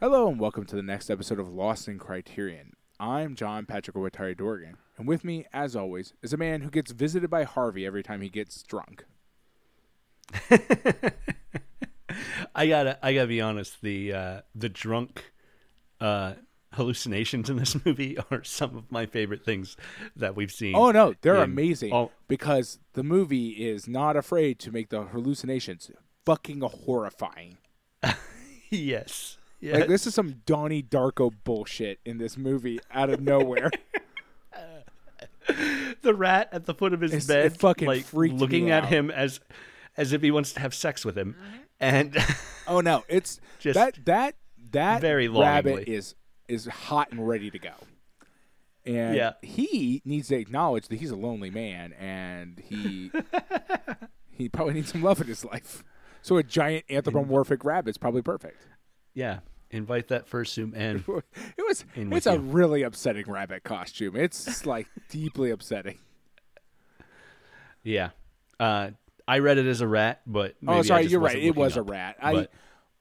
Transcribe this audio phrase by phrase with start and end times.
[0.00, 2.72] Hello and welcome to the next episode of Lost in Criterion.
[2.98, 6.90] I'm John Patrick Owatari Dorgan, and with me, as always, is a man who gets
[6.92, 9.04] visited by Harvey every time he gets drunk.
[12.54, 15.32] I gotta I gotta be honest, the uh, the drunk
[16.00, 16.34] uh,
[16.72, 19.76] hallucinations in this movie are some of my favorite things
[20.16, 20.74] that we've seen.
[20.76, 25.02] Oh no, they're in amazing all- because the movie is not afraid to make the
[25.02, 25.90] hallucinations
[26.24, 27.58] fucking horrifying.
[28.70, 29.36] yes.
[29.60, 29.74] Yeah.
[29.78, 33.70] Like this is some Donnie Darko bullshit in this movie out of nowhere.
[36.02, 38.70] the rat at the foot of his It's- bed, it fucking like freaked me looking
[38.70, 38.88] at out.
[38.88, 39.40] him as
[39.96, 41.56] as if he wants to have sex with him, mm-hmm.
[41.80, 42.16] and
[42.66, 44.36] oh no, it's Just that that
[44.72, 46.14] that very rabbit is
[46.48, 47.72] is hot and ready to go.
[48.86, 49.32] And Yeah.
[49.42, 53.10] he needs to acknowledge that he's a lonely man and he
[54.30, 55.84] he probably needs some love in his life.
[56.22, 58.66] So a giant anthropomorphic rabbit's probably perfect.
[59.14, 61.04] yeah, invite that fursuit and
[61.56, 62.38] It was In it's a you.
[62.40, 64.16] really upsetting rabbit costume.
[64.16, 65.98] It's like deeply upsetting.
[67.82, 68.10] yeah.
[68.58, 68.90] Uh,
[69.26, 71.36] I read it as a rat, but Oh, sorry, you're right.
[71.36, 72.16] wasn't It was a rat.
[72.20, 72.52] I But-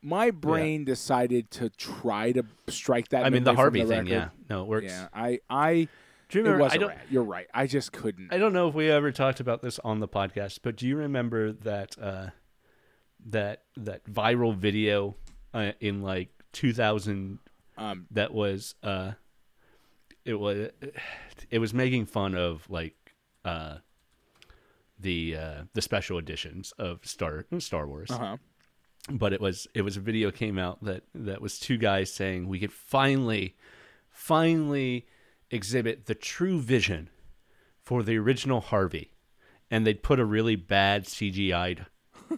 [0.02, 3.26] my brain decided to try to strike that.
[3.26, 4.86] I mean, the Harvey the thing, yeah, no, it works.
[4.88, 5.90] Yeah, I I
[6.30, 7.06] Do you remember, it was a I don't, rat.
[7.10, 7.48] You're right.
[7.54, 8.32] I just couldn't.
[8.34, 10.96] I don't know if we ever talked about this on the podcast, but do you
[10.96, 12.28] remember that uh,
[13.26, 15.18] that that viral video
[15.54, 17.40] uh, in like 2000
[17.78, 19.14] um, that was uh,
[20.26, 20.70] it was
[21.50, 22.96] it was making fun of like
[23.46, 23.78] uh,
[25.00, 28.38] the uh, the special editions of Star Star Wars, uh-huh.
[29.10, 32.48] but it was it was a video came out that that was two guys saying
[32.48, 33.56] we could finally
[34.10, 35.08] finally
[35.50, 37.10] exhibit the true vision
[37.82, 39.14] for the original Harvey
[39.72, 41.86] and they'd put a really bad CGI'd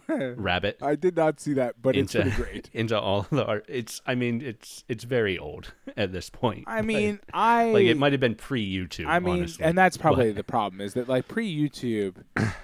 [0.08, 2.70] rabbit I did not see that, but it's pretty great.
[2.74, 6.82] into all the art it's I mean it's it's very old at this point I
[6.92, 9.64] mean, I like it might have been pre YouTube I mean, honestly.
[9.64, 12.16] and that's probably But- the problem is that like pre YouTube,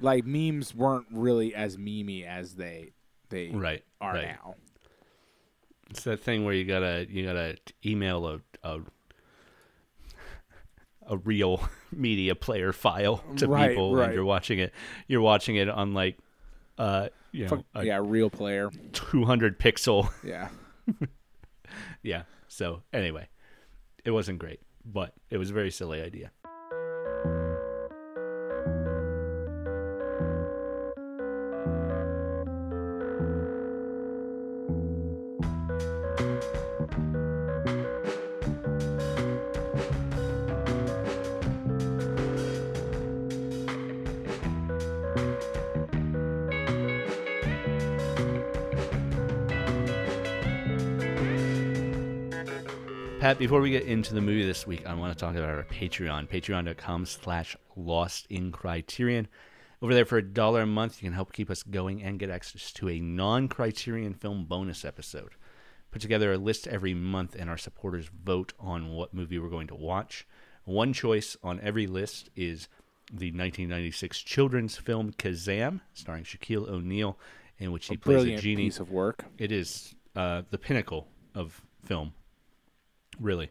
[0.00, 2.92] like memes weren't really as memey as they
[3.28, 4.26] they right are right.
[4.28, 4.54] now.
[5.90, 8.80] It's that thing where you gotta you gotta email a a,
[11.08, 11.60] a real
[11.92, 14.06] media player file to Right, people, right.
[14.06, 14.72] and you're watching it.
[15.06, 16.18] You're watching it on like,
[16.78, 18.70] uh, you know, a yeah, real player.
[18.92, 20.10] 200 pixel.
[20.24, 20.48] Yeah.
[22.02, 22.22] yeah.
[22.48, 23.28] So anyway,
[24.04, 26.30] it wasn't great, but it was a very silly idea.
[53.26, 55.64] Pat, before we get into the movie this week, I want to talk about our
[55.64, 59.26] Patreon, patreon.com slash lost in criterion.
[59.82, 62.30] Over there for a dollar a month, you can help keep us going and get
[62.30, 65.30] access to a non-criterion film bonus episode.
[65.90, 69.66] Put together a list every month and our supporters vote on what movie we're going
[69.66, 70.24] to watch.
[70.64, 72.68] One choice on every list is
[73.08, 77.18] the 1996 children's film Kazam, starring Shaquille O'Neal,
[77.58, 78.66] in which he A plays a genie.
[78.66, 79.24] piece of work.
[79.36, 82.12] It is uh, the pinnacle of film,
[83.20, 83.50] really.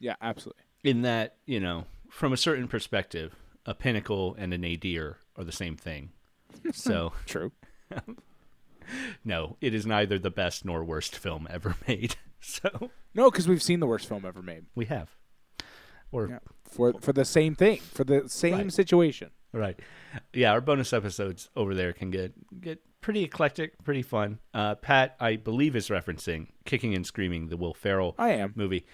[0.00, 0.62] Yeah, absolutely.
[0.82, 3.34] In that, you know, from a certain perspective,
[3.66, 6.10] a pinnacle and a nadir are the same thing.
[6.72, 7.52] So, True.
[9.24, 12.16] no, it is neither the best nor worst film ever made.
[12.40, 14.66] So, No, because we've seen the worst film ever made.
[14.74, 15.10] we have.
[16.12, 16.38] Or, Yeah.
[16.68, 18.72] For for the same thing, for the same Right.
[18.72, 19.30] situation.
[19.52, 19.78] right.
[20.32, 24.38] Yeah, our bonus episodes over there can get get pretty eclectic, pretty fun.
[24.54, 28.52] Uh, Pat, I believe, is referencing Kicking and Screaming, the Will Ferrell I am.
[28.56, 28.86] movie.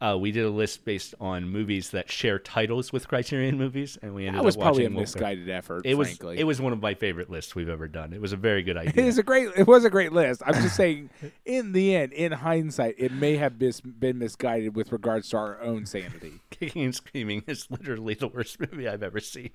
[0.00, 4.14] Uh, we did a list based on movies that share titles with Criterion movies, and
[4.14, 5.30] we ended That was up probably a watching Will Ferrell.
[5.34, 5.82] misguided effort.
[5.84, 6.38] It was frankly.
[6.38, 8.12] it was one of my favorite lists we've ever done.
[8.12, 9.04] It was a very good It idea.
[9.06, 9.48] is a great.
[9.56, 10.40] It was a great list.
[10.46, 11.10] I'm just saying,
[11.44, 15.60] in the end, in hindsight, it may have mis- been misguided with regards to our
[15.60, 16.34] own sanity.
[16.50, 19.50] Kicking and Screaming is literally the worst movie I've ever seen.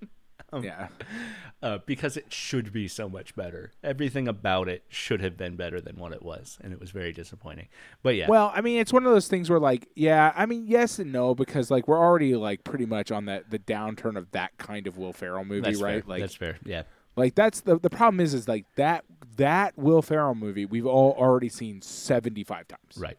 [0.53, 0.87] Um, Yeah,
[1.61, 3.71] uh, because it should be so much better.
[3.83, 7.11] Everything about it should have been better than what it was, and it was very
[7.11, 7.67] disappointing.
[8.03, 10.65] But yeah, Well, I mean, it's one of those things where, like, yeah, I mean,
[10.67, 14.29] yes and no, because like we're already like pretty much on that the downturn of
[14.31, 16.03] that kind of Will Ferrell movie, that's right?
[16.03, 16.09] fair.
[16.09, 16.57] Like, that's fair.
[16.65, 16.83] Yeah,
[17.15, 19.05] like that's the the problem is is like that
[19.37, 22.97] that Will Ferrell movie we've all already seen seventy five times.
[22.97, 23.17] right.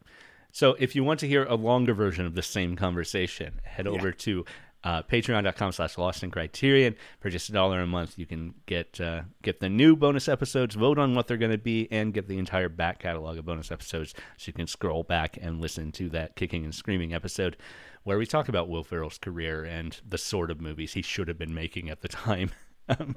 [0.52, 3.90] So if you want to hear a longer version of the same conversation, head Yeah.
[3.92, 4.44] over to
[4.84, 6.94] Uh, Patreon.com slash Lost in Criterion.
[7.20, 10.74] For just a dollar a month, you can get uh, get the new bonus episodes,
[10.74, 13.72] vote on what they're going to be, and get the entire back catalog of bonus
[13.72, 17.56] episodes so you can scroll back and listen to that kicking and screaming episode
[18.04, 21.38] where we talk about Will Ferrell's career and the sort of movies he should have
[21.38, 22.50] been making at the time.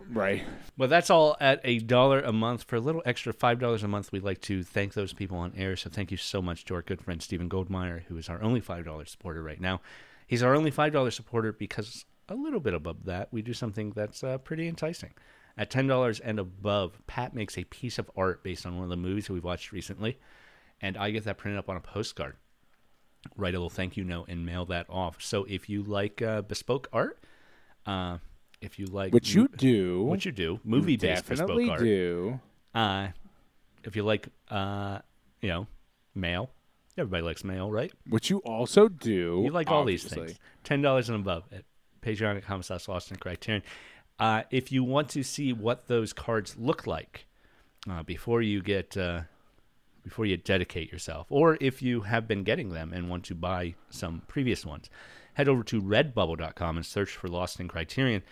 [0.10, 0.44] Right.
[0.78, 2.64] Well, that's all at a dollar a month.
[2.64, 5.52] For a little extra five dollars a month, we'd like to thank those people on
[5.58, 5.76] air.
[5.76, 8.62] So thank you so much to our good friend Stephen Goldmeyer, who is our only
[8.62, 9.82] five dollars supporter right now.
[10.28, 13.92] He's our only five dollars supporter because a little bit above that, we do something
[13.96, 15.14] that's uh, pretty enticing.
[15.58, 18.90] At ten dollars and above, Pat makes a piece of art based on one of
[18.90, 20.20] the movies that we've watched recently,
[20.82, 22.36] and I get that printed up on a postcard.
[23.36, 25.22] Write a little thank you note and mail that off.
[25.22, 27.18] So if you like uh, bespoke art,
[27.86, 28.20] uh,
[28.62, 30.04] if you like Which you do.
[30.04, 31.82] what you do, movie based definitely bespoke art.
[31.82, 32.40] do.
[32.76, 33.08] Uh,
[33.84, 35.00] if you like, uh,
[35.42, 35.68] you know,
[36.14, 36.52] mail.
[36.98, 37.92] Everybody likes mail, right?
[38.10, 39.42] Which you also do.
[39.46, 40.40] You like all these things.
[40.64, 41.64] Ten dollars and above at
[42.02, 43.64] patreon.com slash lost in criterion.
[44.20, 47.28] Uh, if you want to see what those cards look like
[47.90, 49.22] uh, before you get uh,
[50.04, 53.76] before you dedicate yourself, or if you have been getting them and want to buy
[53.90, 54.90] some previous ones,
[55.34, 58.24] head over to redbubble.com and search for Lost in Criterion.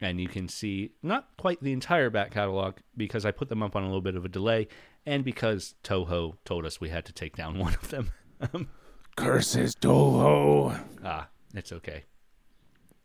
[0.00, 3.74] And you can see not quite the entire back catalog because I put them up
[3.74, 4.68] on a little bit of a delay,
[5.06, 8.10] and because Toho told us we had to take down one of them.
[9.16, 10.78] Curses Toho.
[11.04, 12.04] ah, it's okay.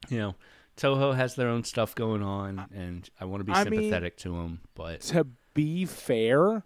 [0.10, 0.36] You know,
[0.78, 4.18] Toho has their own stuff going on, and I want to be I mean- sympathetic
[4.18, 4.62] to them.
[4.76, 6.64] But To be fair,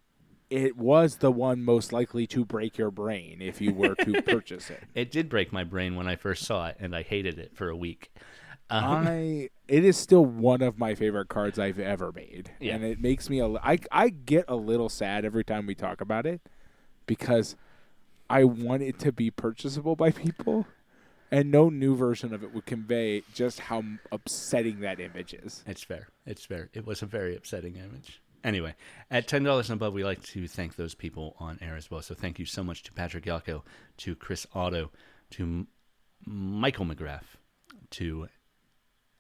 [0.50, 4.70] it was the one most likely to break your brain if you were to purchase
[4.70, 4.84] it.
[4.96, 7.70] it did break my brain when I first saw it, and I hated it for
[7.70, 8.12] a week.
[8.70, 12.76] Um, I it is still one of my favorite cards I've ever made, Yeah.
[12.76, 15.76] and it makes me a li- I I get a little sad every time we
[15.76, 16.42] talk about it
[17.06, 17.56] because
[18.30, 20.68] I want it to be purchasable by people,
[21.32, 25.64] and no new version of it would convey just how upsetting that image is.
[25.68, 26.08] It's fair.
[26.26, 26.70] It's fair.
[26.74, 28.22] It was a very upsetting image.
[28.44, 28.76] Anyway,
[29.12, 32.02] at ten dollars and above, we like to thank those people on air as well.
[32.02, 33.64] So thank you so much to Patrick Yalko,
[33.98, 34.92] to Chris Otto,
[35.32, 35.68] to M-
[36.26, 37.36] Michael McGrath,
[37.92, 38.28] to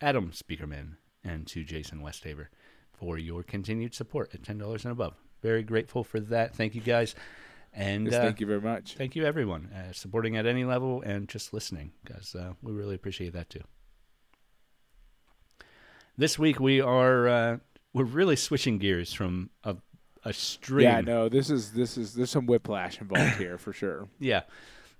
[0.01, 2.47] Adam Speakerman, and to Jason Westhaver
[2.94, 5.15] for your continued support at ten dollars and above.
[5.41, 6.55] Very grateful for that.
[6.55, 7.15] Thank you guys,
[7.73, 8.95] and Yes, uh, thank you very much.
[8.95, 12.95] Thank you, everyone, uh, supporting at any level and just listening, because uh, we really
[12.95, 13.63] appreciate that too.
[16.17, 17.57] This week we are uh,
[17.94, 19.77] we're really switching gears from a
[20.23, 20.83] a stream.
[20.83, 24.07] Yeah, no, this is this is there's some whiplash involved here for sure.
[24.19, 24.41] Yeah.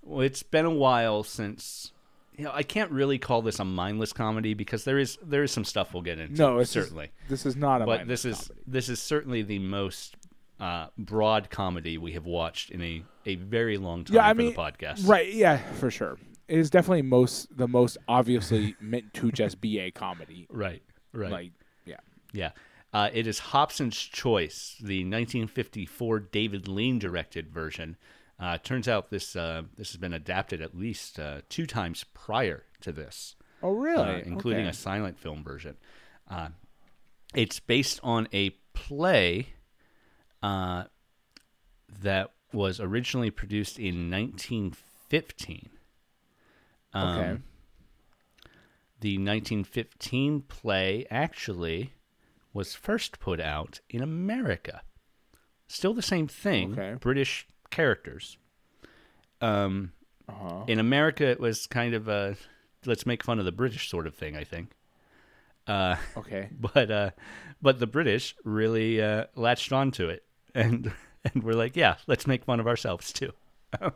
[0.04, 1.92] Well, it's been a while since
[2.38, 5.52] you know I can't really call this a mindless comedy because there is there is
[5.52, 6.36] some stuff we'll get into.
[6.42, 8.64] No, certainly, This is not a but mindless this is comedy.
[8.68, 10.16] this is certainly the most
[10.60, 14.36] uh, broad comedy we have watched in a, a very long time Yeah, I for
[14.36, 15.08] mean, the podcast.
[15.08, 16.18] Right, yeah, for sure.
[16.48, 20.48] It is definitely most the most obviously meant to just be a comedy.
[20.50, 20.82] Right.
[21.14, 21.32] Right.
[21.32, 21.52] Like,
[21.86, 21.98] yeah.
[22.34, 22.52] Yeah.
[22.94, 27.98] Uh, it is Hobson's Choice, the 1954 David Lean directed version.
[28.40, 32.64] Uh, turns out this uh, this has been adapted at least uh, two times prior
[32.82, 34.22] to this, Oh, really?
[34.22, 34.70] uh, including Okay.
[34.70, 35.76] a silent film version.
[36.30, 36.50] Uh,
[37.34, 39.48] it's based on a play
[40.44, 40.84] uh,
[42.02, 45.70] that was originally produced in 1915.
[46.94, 47.38] Um, Okay.
[49.00, 51.94] The 1915 play actually
[52.54, 54.82] was first put out in America.
[55.68, 56.96] Still the same thing, Okay.
[57.00, 58.38] British characters.
[59.42, 59.92] Um,
[60.30, 60.64] Uh-huh.
[60.68, 62.36] in America, it was kind of a
[62.86, 64.72] let's make fun of the British sort of thing, I think.
[65.68, 66.50] Uh, Okay.
[66.74, 67.10] but uh,
[67.62, 70.24] but the British really uh, latched onto it,
[70.56, 70.92] and
[71.24, 73.32] and we're like, yeah, let's make fun of ourselves too.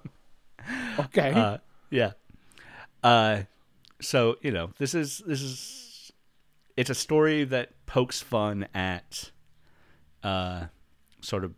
[1.00, 1.32] Okay.
[1.32, 1.58] Uh,
[1.90, 2.12] yeah.
[3.04, 3.44] Uh,
[4.00, 6.12] so you know, this is this is
[6.78, 9.32] it's a story that pokes fun at
[10.24, 10.66] uh,
[11.22, 11.54] sort of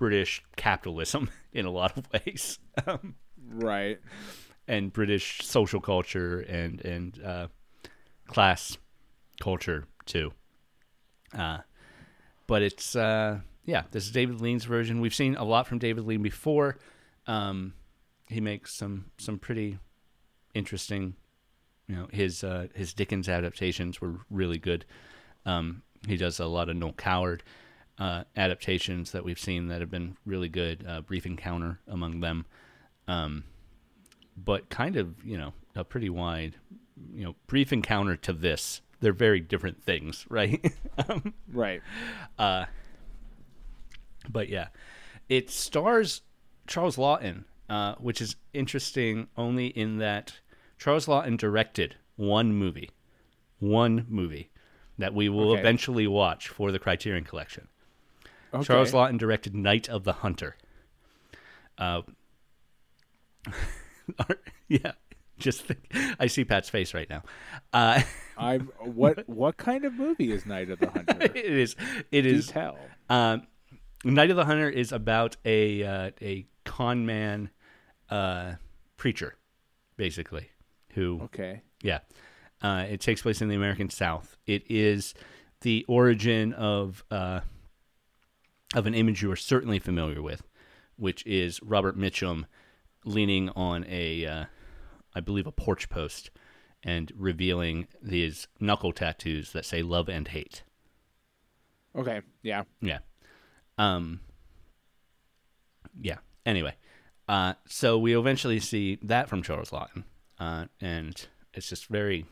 [0.00, 3.14] British capitalism in a lot of ways, um,
[3.48, 4.00] right.
[4.66, 7.46] and British social culture and and uh,
[8.26, 8.78] class
[9.40, 10.32] culture too.
[11.36, 11.58] Uh,
[12.46, 15.00] but it's uh, yeah, this is David Lean's version.
[15.00, 16.78] We've seen a lot from David Lean before.
[17.26, 17.74] Um,
[18.26, 19.78] he makes some some pretty
[20.54, 21.14] interesting,
[21.86, 24.86] you know, his uh, his Dickens adaptations were really good.
[25.44, 27.42] Um, he does a lot of Noel Coward
[28.00, 30.84] uh, adaptations that we've seen that have been really good.
[30.88, 32.46] Uh, Brief Encounter among them,
[33.06, 33.44] um,
[34.36, 36.56] but kind of you know a pretty wide,
[37.14, 38.80] you know, Brief Encounter to this.
[39.00, 40.60] They're very different things, right?
[41.08, 41.80] um, Right.
[42.38, 42.64] uh,
[44.28, 44.68] but yeah,
[45.28, 46.22] it stars
[46.66, 50.34] Charles Laughton, uh, which is interesting only in that
[50.78, 52.90] Charles Laughton directed one movie,
[53.58, 54.50] one movie
[54.98, 55.60] that we will Okay.
[55.60, 57.68] eventually watch for the Criterion Collection.
[58.52, 58.64] Okay.
[58.64, 60.56] Charles Laughton directed Night of the Hunter.
[61.78, 62.02] Uh,
[64.68, 64.92] yeah,
[65.38, 67.22] just think, I see Pat's face right now.
[67.72, 68.02] Uh,
[68.36, 71.16] I'm what what kind of movie is Night of the Hunter?
[71.20, 71.76] it is.
[72.10, 72.48] It Do is.
[72.48, 72.78] tell.
[73.08, 73.46] Um,
[74.04, 77.50] Night of the Hunter is about a uh, a con man
[78.10, 78.54] uh,
[78.96, 79.36] preacher,
[79.96, 80.48] basically,
[80.94, 81.62] who Okay.
[81.82, 82.00] yeah,
[82.62, 84.36] uh, it takes place in the American South.
[84.46, 85.14] It is
[85.60, 87.40] the origin of uh,
[88.74, 90.42] of an image you are certainly familiar with,
[90.96, 92.44] which is Robert Mitchum
[93.04, 94.44] leaning on a, uh,
[95.14, 96.30] I believe, a porch post
[96.82, 100.62] and revealing these knuckle tattoos that say "love and hate."
[101.96, 102.20] Okay.
[102.42, 102.64] Yeah.
[102.80, 102.98] Yeah.
[103.76, 104.20] Um.
[106.00, 106.18] Yeah.
[106.46, 106.74] Anyway,
[107.28, 110.04] uh, so we eventually see that from Charles Laughton,
[110.38, 112.26] uh, and it's just very.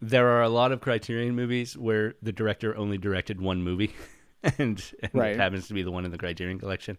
[0.00, 3.94] There are a lot of Criterion movies where the director only directed one movie,
[4.42, 5.32] and, and Right.
[5.32, 6.98] it happens to be the one in the Criterion collection.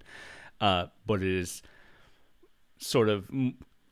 [0.59, 1.61] Uh, but it is
[2.79, 3.29] sort of,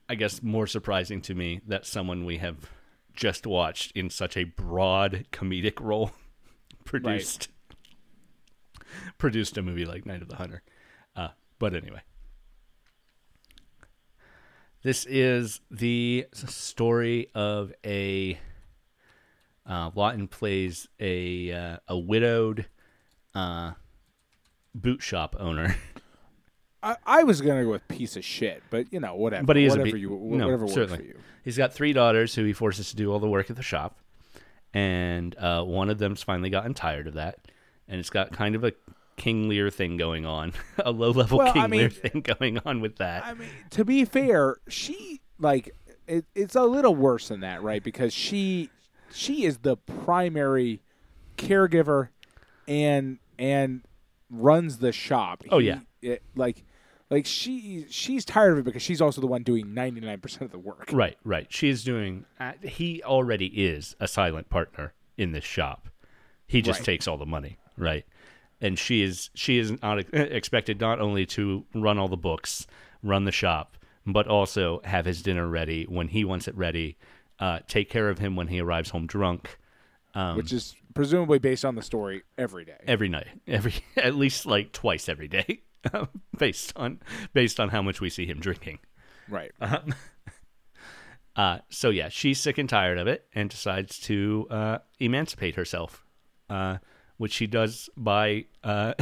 [0.10, 2.70] I guess, more surprising to me that someone we have
[3.14, 6.12] just watched in such a broad comedic role
[6.84, 7.50] produced
[9.18, 10.62] produced a movie like Night of the Hunter.
[11.16, 12.02] Uh, but anyway,
[14.84, 18.38] this is the story of a
[19.66, 22.66] uh, Laughton plays a uh, a widowed
[23.34, 23.72] uh,
[24.74, 25.76] boot shop owner.
[26.84, 29.46] I, I was gonna go with piece of shit, but you know whatever.
[29.46, 30.98] But he is a whatever pe- you no, whatever works certainly.
[31.00, 31.20] for you.
[31.44, 33.98] He's got three daughters who he forces to do all the work at the shop,
[34.74, 37.40] and uh, one of them's finally gotten tired of that,
[37.88, 38.74] and it's got kind of a
[39.18, 42.82] King Lear thing going on, a low level Well, I King Lear thing going on
[42.82, 43.26] with that.
[43.26, 45.74] I mean, to be fair, she like
[46.08, 47.84] it, it's a little worse than that, right?
[47.84, 48.70] Because she
[49.14, 50.82] she is the primary
[51.38, 52.10] caregiver
[52.68, 53.82] and and
[54.30, 55.44] runs the shop.
[55.50, 55.80] Oh, He- yeah.
[56.02, 56.64] it, like
[57.10, 60.44] like she she's tired of it because she's also the one doing ninety nine percent
[60.44, 60.90] of the work.
[60.92, 61.48] Right, right.
[61.50, 62.26] She's doing.
[62.40, 65.90] Uh, he already is a silent partner in this shop.
[66.48, 66.86] He just Right.
[66.86, 68.06] takes all the money, right?
[68.62, 72.66] And she is she is not expected not only to run all the books,
[73.04, 76.98] run the shop, but also have his dinner ready when he wants it ready.
[77.39, 79.58] Uh, take care of him when he arrives home drunk.
[80.13, 82.77] Um, Which is presumably based on the story every day.
[82.88, 85.62] every night, every at least like twice every day,
[86.38, 87.01] based on
[87.34, 88.80] based on how much we see him drinking.
[89.30, 89.51] Right.
[91.36, 96.06] Uh, so yeah, she's sick and tired of it and decides to uh, emancipate herself,
[96.50, 96.77] uh,
[97.18, 98.94] which she does by uh,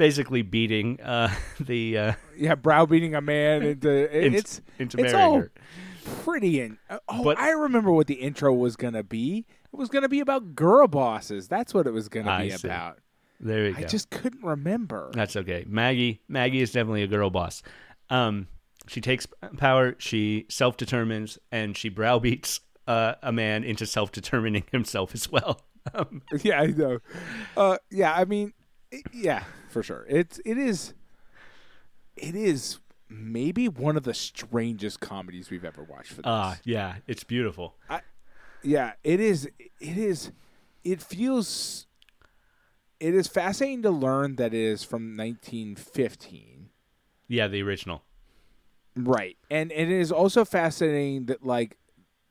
[0.00, 5.12] basically beating uh, the uh, Yeah, browbeating a man into it- into, it's into it's
[5.12, 5.52] marrying all her.
[6.24, 6.78] pretty in
[7.08, 10.54] oh But- i remember what the intro was gonna be it was gonna be about
[10.54, 12.66] girl bosses that's what it was gonna I be see.
[12.66, 12.98] about
[13.40, 13.78] There you go.
[13.80, 15.64] i just couldn't remember That's okay.
[15.68, 17.62] Maggie Maggie is definitely a girl boss.
[18.08, 18.48] Um,
[18.88, 19.26] she takes
[19.58, 19.94] power.
[19.98, 25.60] She self determines and she browbeats uh, a man into self determining himself as well.
[25.94, 26.98] Um, yeah i know
[27.56, 28.52] uh yeah i mean
[28.90, 30.94] it- yeah for sure it's it is
[32.16, 32.78] it is
[33.08, 37.76] maybe one of the strangest comedies we've ever watched for this uh, yeah, it's beautiful.
[38.62, 39.46] yeah it is
[39.80, 40.32] it is
[40.84, 41.86] it feels
[43.00, 46.68] it is fascinating to learn that it is from 1915
[47.26, 48.02] Yeah, the original.
[48.94, 49.38] Right.
[49.50, 51.78] And and it is also fascinating that like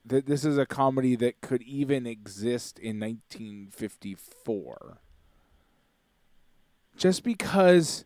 [0.06, 5.00] that this is a comedy that could even exist in 1954.
[7.00, 8.04] Just because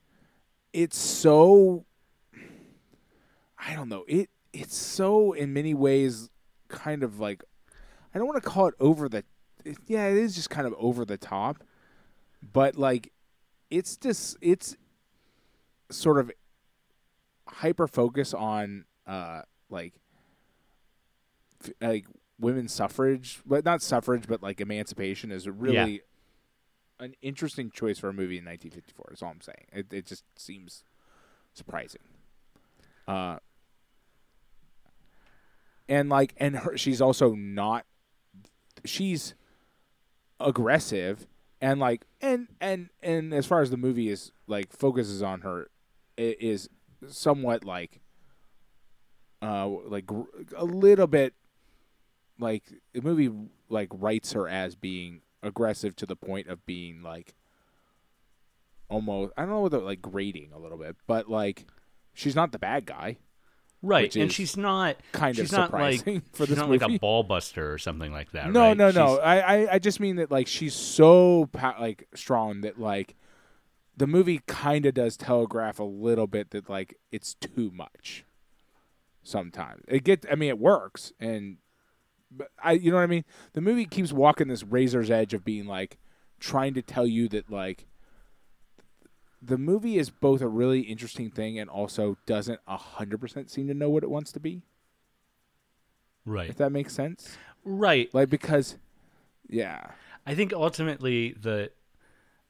[0.71, 1.85] it's so
[3.57, 4.05] I don't know.
[4.07, 6.29] It it's so in many ways
[6.67, 7.43] kind of like
[8.13, 9.23] I don't want to call it over the
[9.65, 11.63] it, yeah, it is just kind of over the top.
[12.41, 13.11] But like
[13.71, 14.77] it's just it's
[15.89, 16.31] sort of
[17.47, 19.93] hyper focus on uh like
[21.63, 22.05] f- like
[22.39, 26.01] women's suffrage but not suffrage but like emancipation is really
[27.03, 29.65] an interesting choice for a movie in 1954 is all i'm saying.
[29.71, 30.83] It, it just seems
[31.53, 32.01] surprising.
[33.07, 33.37] Uh
[35.89, 37.85] and like and her she's also not
[38.85, 39.33] she's
[40.39, 41.27] aggressive
[41.61, 45.69] and like and and and as far as the movie is like focuses on her
[46.17, 46.69] it is
[47.07, 47.99] somewhat like
[49.41, 50.09] uh like
[50.55, 51.33] a little bit
[52.39, 53.31] like the movie
[53.69, 57.35] like writes her as being aggressive to the point of being like
[58.89, 61.65] almost I don't know whether like grating a little bit, but like
[62.13, 63.17] she's not the bad guy.
[63.81, 66.81] right, and she's not kind of she's not surprising like, for she's this not like
[66.81, 68.51] a ball buster or something like that.
[68.51, 68.77] No, right?
[68.77, 69.15] no, no.
[69.15, 73.15] She's- I, I, I just mean that like she's so like strong that like
[73.95, 78.25] the movie kind of does telegraph a little bit that like it's too much.
[79.25, 80.25] Sometimes it get.
[80.29, 81.57] I mean, it works, and
[82.63, 83.25] I, you know what I mean.
[83.53, 85.97] The movie keeps walking this razor's edge of being like
[86.39, 87.87] trying to tell you that like
[89.41, 93.67] the movie is both a really interesting thing and also doesn't a hundred percent seem
[93.67, 94.63] to know what it wants to be.
[96.25, 98.13] right, If that makes sense, right.
[98.13, 98.77] like because,
[99.49, 99.91] yeah.
[100.25, 101.71] I think ultimately the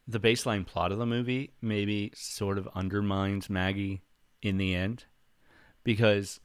[0.07, 4.03] the baseline plot of the movie maybe sort of undermines Maggie
[4.41, 5.05] in the end
[5.83, 6.39] because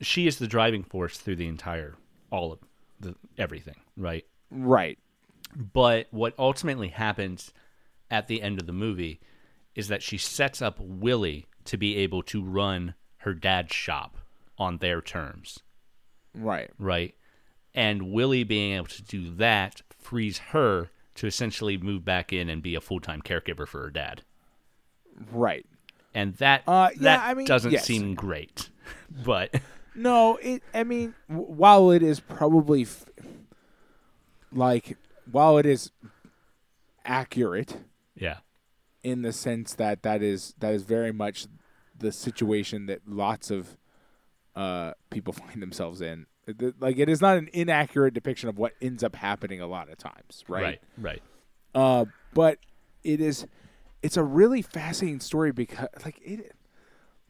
[0.00, 1.96] she is the driving force through the entire
[2.34, 2.58] all of
[3.00, 4.24] the everything, right?
[4.50, 4.98] Right.
[5.56, 7.52] But what ultimately happens
[8.10, 9.20] at the end of the movie
[9.74, 14.18] is that she sets up Willie to be able to run her dad's shop
[14.58, 15.60] on their terms,
[16.34, 16.70] Right.
[16.78, 17.14] right?
[17.74, 22.62] And Willie being able to do that frees her to essentially move back in and
[22.62, 24.22] be a full time caregiver for her dad.
[25.32, 25.66] Right.
[26.14, 27.84] And that Uh, yeah, that I mean, doesn't yes.
[27.84, 28.70] seem great.
[29.24, 29.54] But
[29.94, 30.62] No, it.
[30.72, 33.04] I mean, w- while it is probably f-
[34.52, 34.96] like,
[35.30, 35.90] while it is
[37.04, 37.78] accurate
[38.14, 38.38] yeah.
[39.02, 41.46] in the sense that that is that is very much
[41.96, 43.76] the situation that lots of
[44.56, 46.26] uh, people find themselves in.
[46.46, 49.66] It- it- Like, it is not an inaccurate depiction of what ends up happening a
[49.66, 50.44] lot of times.
[50.48, 50.62] Right.
[50.62, 50.80] Right.
[50.98, 51.22] Right.
[51.74, 52.58] Uh, but
[53.02, 53.46] it is
[54.02, 56.52] it's a really fascinating story because like it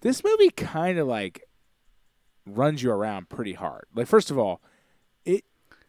[0.03, 1.47] this movie kind of like
[2.47, 3.87] runs you around pretty hard.
[3.95, 4.61] Like first of all,
[5.25, 5.45] it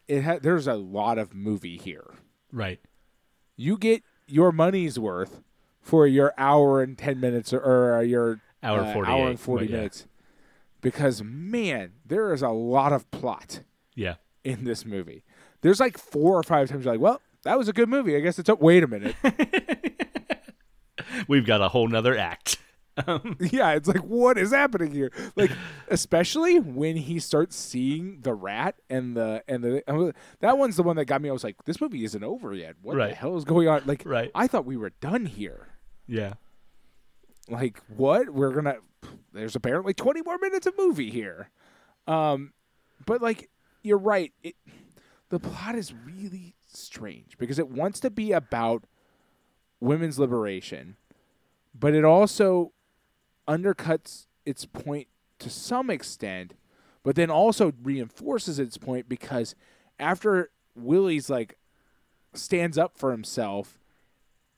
[0.08, 2.06] it ha- there's a lot of movie here.
[2.52, 2.80] Right.
[3.56, 5.42] You get your money's worth
[5.82, 9.66] for your hour and 10 minutes or, or your Hour uh, 48, hour and 40
[9.66, 9.72] yeah.
[9.76, 10.08] minutes.
[10.82, 13.62] Because man, there is a lot of plot
[13.96, 14.16] Yeah.
[14.44, 15.24] in this movie.
[15.62, 18.16] There's like four or five times you're like, well, that was a good movie.
[18.16, 18.62] I guess it's up.
[18.62, 19.16] Wait a minute.
[21.28, 22.58] We've got a whole nother act.
[23.40, 25.12] yeah, it's like what is happening here?
[25.36, 25.52] Like,
[25.90, 30.96] especially when he starts seeing the rat and the and the that one's the one
[30.96, 31.30] that got me.
[31.30, 32.76] I was like, this movie isn't over yet.
[32.82, 33.84] What the hell is going on?
[33.86, 34.32] Like, Right.
[34.34, 35.68] I thought we were done here.
[36.08, 36.34] Yeah.
[37.50, 38.30] Like, what?
[38.30, 38.78] We're gonna.
[39.34, 41.50] There's apparently 20 more minutes of movie here.
[42.08, 42.54] Um,
[43.06, 43.50] but like,
[43.84, 44.32] you're right.
[44.42, 44.56] It
[45.30, 48.86] the plot is really strange because it wants to be about
[49.80, 50.98] women's liberation,
[51.78, 52.72] but it also
[53.48, 55.08] undercuts its point
[55.40, 56.54] to some extent,
[57.04, 59.56] but then also reinforces its point because
[60.00, 61.58] after Willie's like
[62.34, 63.78] stands up for himself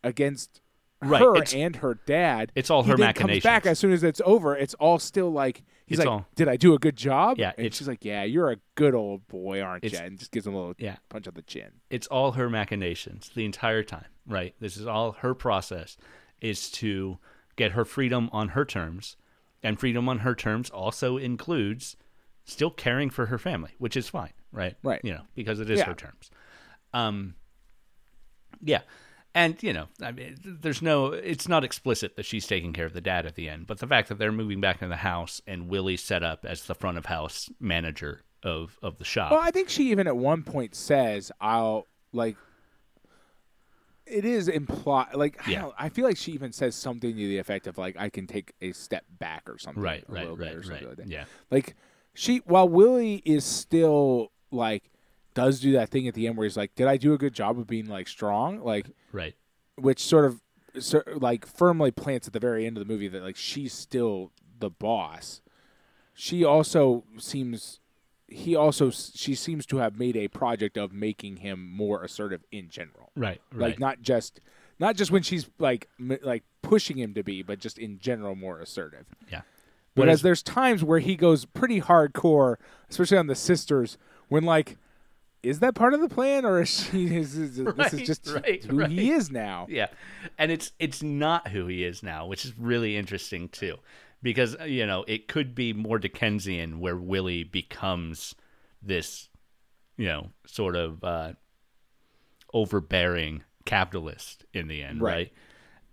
[0.04, 0.62] against
[1.00, 3.92] Right, her it's- and her dad, it's all he her then comes back as soon
[3.92, 4.56] as it's over.
[4.56, 7.52] It's all still like he's It's like, all- "Did I do a good job?" Yeah,
[7.56, 10.56] and she's like, "Yeah, you're a good old boy, aren't you?" And just gives him
[10.56, 10.98] a little Yeah.
[11.10, 11.82] punch on the chin.
[11.92, 14.56] it's all her machinations the entire time, right?
[14.60, 15.98] This is all her process
[16.42, 17.20] is to
[17.58, 19.18] get her freedom on her terms.
[19.62, 21.98] And freedom on her terms also includes
[22.46, 24.76] still caring for her family, which is fine, right?
[24.84, 25.02] Right.
[25.04, 25.86] You know, because it is Yeah.
[25.88, 26.32] her terms.
[26.94, 27.36] Um
[28.62, 28.82] yeah.
[29.36, 31.08] And you know, I mean, there's no.
[31.08, 33.86] It's not explicit that she's taking care of the dad at the end, but the
[33.86, 36.98] fact that they're moving back into the house and Willie's set up as the front
[36.98, 39.32] of house manager of of the shop.
[39.32, 42.36] Well, I think she even at one point says, "I'll like."
[44.10, 45.62] It is implied, like I, Yeah.
[45.64, 48.26] don't- I feel like she even says something to the effect of like, "I can
[48.28, 49.82] take a step back" or something.
[49.84, 50.98] right, a right, right, or something right.
[50.98, 51.08] like that.
[51.08, 51.76] Yeah, Like
[52.14, 54.92] she, while Willie is still like
[55.34, 57.34] does do that thing at the end where he's like, "Did I do a good
[57.34, 59.36] job of being like strong?" Like, right.
[59.76, 60.42] which sort of
[60.80, 64.32] cer- like firmly plants at the very end of the movie that like she's still
[64.60, 65.42] the boss.
[66.16, 67.80] She also seems
[68.28, 72.70] he also she seems to have made a project of making him more assertive in
[72.70, 73.12] general.
[73.16, 74.42] Right, Like not just
[74.80, 78.36] not just when she's like m- like pushing him to be, but just in general
[78.36, 79.06] more assertive.
[79.32, 79.42] yeah.
[79.96, 82.58] Is- there's times where he goes pretty hardcore,
[82.90, 84.78] especially on the sisters, when like,
[85.42, 87.06] is that part of the plan, or is she?
[87.16, 88.92] Is, is- this Right, is just right, who right.
[88.92, 89.66] he is now?
[89.70, 89.88] Yeah,
[90.38, 93.78] and it's it's not who he is now, which is really interesting too,
[94.22, 98.36] because uh, you know it could be more Dickensian, where Willie becomes
[98.82, 99.30] this,
[99.98, 101.34] you know, sort of uh,
[102.54, 105.14] overbearing capitalist in the end, Right.
[105.14, 105.34] right?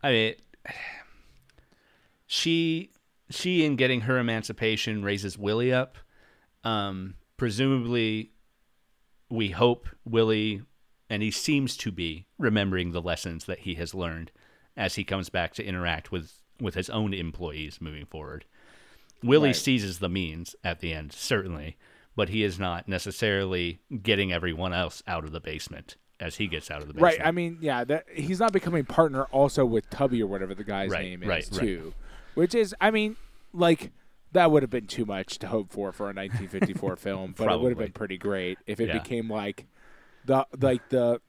[0.03, 0.35] I mean,
[2.27, 2.91] she
[3.31, 5.97] she in getting her emancipation raises Willie up.
[6.63, 8.33] Um, presumably,
[9.31, 10.63] we hope Willie,
[11.11, 14.31] and he seems to be remembering the lessons that he has learned
[14.77, 18.45] as he comes back to interact with with his own employees moving forward.
[19.23, 19.57] Willie Right.
[19.57, 21.77] seizes the means at the end, certainly,
[22.17, 26.71] but he is not necessarily getting everyone else out of the basement as he gets
[26.71, 27.19] out of the basement.
[27.19, 27.27] Right.
[27.27, 30.91] I mean, yeah, that he's not becoming partner also with Tubby or whatever the guy's
[30.91, 31.61] Right, name is right, right.
[31.61, 31.95] too,
[32.35, 33.17] which is, I mean,
[33.53, 33.93] like
[34.33, 37.61] that would have been too much to hope for for a 1954 film, but it
[37.61, 38.99] would have been pretty great if it Yeah.
[38.99, 39.67] became like
[40.25, 41.21] the like the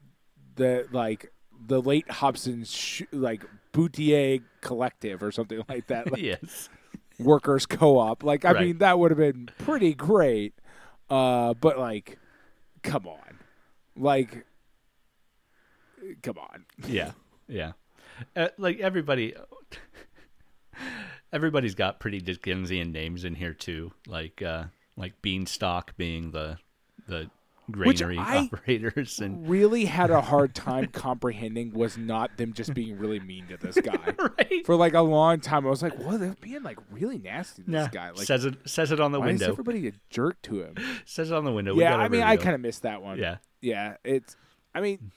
[0.56, 1.32] the like
[1.66, 3.44] the late Hobson's sh- like
[3.76, 6.70] Boutier Collective or something like that, like yes.
[7.18, 8.22] workers co-op.
[8.24, 8.66] Like I Right.
[8.68, 10.54] mean, that would have been pretty great.
[11.10, 12.18] Uh, but like,
[12.82, 13.38] come on,
[13.96, 14.46] like,
[16.22, 16.64] come on.
[16.88, 17.12] Yeah.
[17.48, 17.72] Yeah.
[18.34, 19.34] Uh, like everybody
[21.32, 23.92] everybody's got pretty Dickensian names in here too.
[24.06, 24.64] Like uh
[24.96, 26.58] like Beanstalk being the
[27.06, 27.30] the
[27.70, 32.98] granary I- operators and Really had a hard time comprehending was not them just being
[32.98, 34.14] really mean to this guy.
[34.38, 34.64] right.
[34.66, 36.20] For like a long time, I was like, "What?
[36.20, 39.20] They're being like really nasty to this guy." Like, says it says it on the
[39.20, 40.74] why is everybody a jerk to him?
[41.04, 41.74] Says it on the window.
[41.74, 43.18] We yeah, I mean, I kind of missed that one.
[43.18, 43.36] Yeah.
[43.60, 43.96] yeah.
[44.04, 44.36] It's,
[44.74, 45.12] I mean,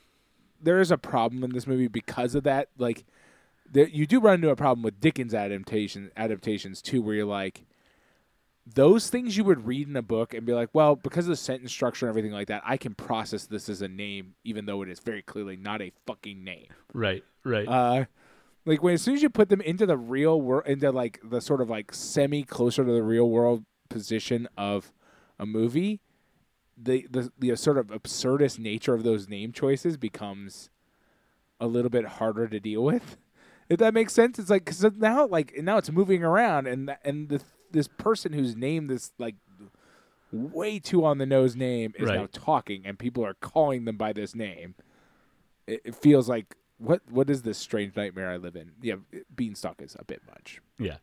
[0.61, 2.69] there is a problem in this movie because of that.
[2.77, 3.05] Like,
[3.71, 7.65] there, you do run into a problem with Dickens adaptation adaptations too, where you're like,
[8.65, 11.35] those things you would read in a book and be like, well, because of the
[11.35, 14.81] sentence structure and everything like that, I can process this as a name, even though
[14.81, 16.67] it is very clearly not a fucking name.
[16.93, 17.67] Right, right.
[17.67, 18.05] Uh,
[18.65, 21.41] like when as soon as you put them into the real world, into like the
[21.41, 24.93] sort of like semi closer to the real world position of
[25.39, 26.01] a movie,
[26.77, 30.69] the the the sort of absurdist nature of those name choices becomes
[31.59, 33.17] a little bit harder to deal with.
[33.69, 37.29] If that makes sense, it's like because now like now it's moving around and and
[37.29, 37.39] the,
[37.71, 39.35] this person whose name this like
[40.31, 44.13] way too on the nose name is now talking and people are calling them by
[44.13, 44.75] this name.
[45.67, 48.71] It, it feels like what what is this strange nightmare I live in?
[48.81, 48.95] Yeah,
[49.35, 50.61] Beanstalk is a bit much.
[50.77, 50.97] yeah.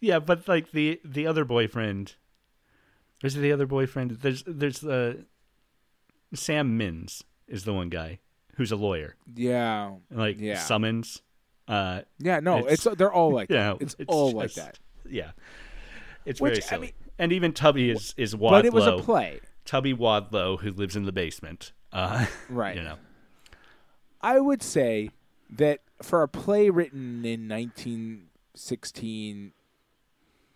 [0.00, 2.14] Yeah, but like the the other boyfriend
[3.22, 4.10] is it the other boyfriend?
[4.12, 5.14] There's there's uh,
[6.34, 8.20] Sam Mins is the one guy
[8.56, 9.16] who's a lawyer.
[9.34, 10.58] Yeah, Like Yeah.
[10.58, 11.22] Summons.
[11.68, 13.82] Uh yeah, no, It's- it's, they're all like yeah, that.
[13.82, 14.78] It's, all like that.
[15.08, 15.32] Yeah.
[16.26, 18.50] It's Which, very I mean- and even Tubby is is Wadlow.
[18.50, 21.72] But it was a play, Tubby Wadlow who lives in the basement.
[21.92, 22.76] Uh right?
[22.76, 22.96] you know.
[24.20, 25.10] I would say
[25.50, 29.52] that for a play written in 1916,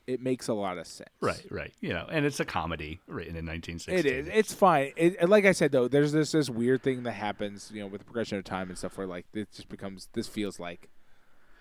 [0.07, 1.11] it makes a lot of sense.
[1.21, 1.73] Right, right.
[1.81, 3.95] You know, and it's a comedy written in 1960.
[3.95, 4.29] It is.
[4.33, 4.93] It's fine.
[4.97, 8.01] It, like I said, though, there's this this weird thing that happens, you know, with
[8.01, 10.89] the progression of time and stuff, where like it just becomes this feels like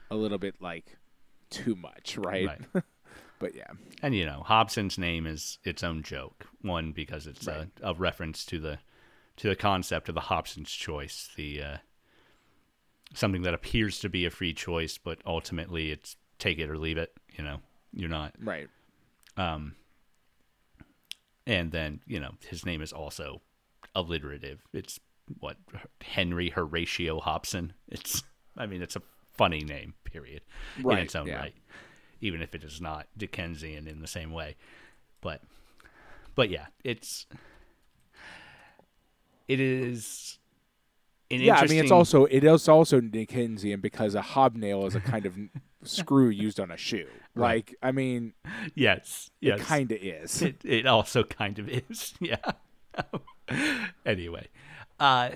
[0.09, 0.97] a little bit like
[1.51, 2.47] too much, right?
[2.73, 2.83] Right.
[3.39, 3.71] but yeah,
[4.03, 6.45] And you know, Hobson's name is its own joke.
[6.61, 7.67] One because it's Right.
[7.81, 8.79] a, a reference to the
[9.37, 11.77] to the concept of the Hobson's choice, the uh,
[13.13, 16.97] something that appears to be a free choice, but ultimately it's take it or leave
[16.97, 17.13] it.
[17.37, 17.61] You know,
[17.93, 18.33] you're not.
[18.41, 18.67] right.
[19.37, 19.75] Um,
[21.47, 23.41] and then you know his name is also
[23.95, 24.59] alliterative.
[24.73, 24.99] It's
[25.39, 25.57] what
[26.01, 27.73] Henry Horatio Hobson.
[27.87, 28.23] It's
[28.57, 29.01] I mean it's a
[29.37, 29.93] funny name.
[30.03, 30.41] Period.
[30.81, 31.39] Right, In its own yeah.
[31.39, 31.55] right,
[32.21, 34.55] even if it is not Dickensian in the same way.
[35.21, 35.41] But
[36.35, 37.25] but yeah, it's
[39.47, 40.37] it is.
[41.31, 45.01] An Yeah, I mean, it's also it is also Dickensian because a hobnail is a
[45.01, 45.37] kind of
[45.83, 47.07] screw used on a shoe.
[47.35, 47.67] Right.
[47.67, 48.33] Like, I mean,
[48.75, 50.41] yes yes it kind of is.
[50.41, 52.37] it, it also kind of is yeah
[54.05, 54.47] anyway
[54.99, 55.29] uh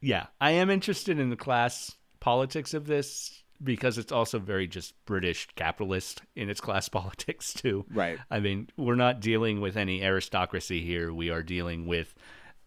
[0.00, 4.94] yeah i am interested in the class politics of this because it's also very just
[5.04, 8.18] british capitalist in its class politics too Right.
[8.30, 12.14] i mean we're not dealing with any aristocracy here we are dealing with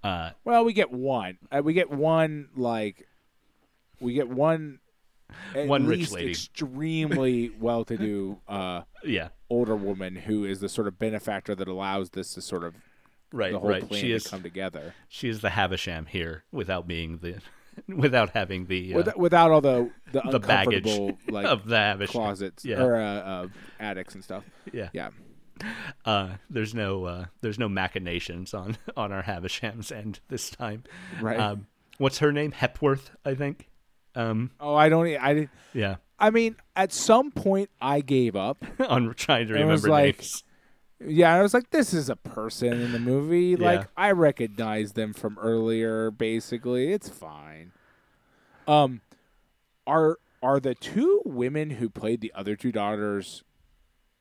[0.03, 1.37] uh Well, we get one.
[1.51, 3.07] Uh, we get one like
[3.99, 4.79] we get one
[5.53, 6.31] One rich lady.
[6.31, 12.33] extremely well-to-do uh, yeah older woman who is the sort of benefactor that allows this
[12.35, 12.75] to sort of
[13.33, 16.43] right the whole right plan she to is come together she is the havisham here
[16.51, 17.35] without being the
[17.87, 20.85] without having the uh, With, without all the the, the baggage
[21.29, 22.81] like of the havisham closets Yeah.
[22.81, 23.47] or uh, uh,
[23.79, 24.43] attics and stuff.
[24.73, 25.09] yeah Yeah,
[26.05, 30.83] Uh, there's no uh, there's no machinations on on our Havisham's end this time.
[31.21, 31.39] right.
[31.39, 32.51] Um, what's her name?
[32.51, 33.69] Hepworth, I think.
[34.15, 35.05] Um, oh, I don't.
[35.17, 35.49] I didn't.
[35.73, 38.65] yeah, I mean, at some point, I gave up.
[38.87, 40.43] on trying to It was remember like- names.
[41.05, 43.55] Yeah, I was like, this is a person in the movie.
[43.59, 43.65] Yeah.
[43.65, 46.11] Like, I recognize them from earlier.
[46.11, 47.71] Basically, it's fine.
[48.67, 49.01] Um,
[49.87, 53.43] are are the two women who played the other two daughters?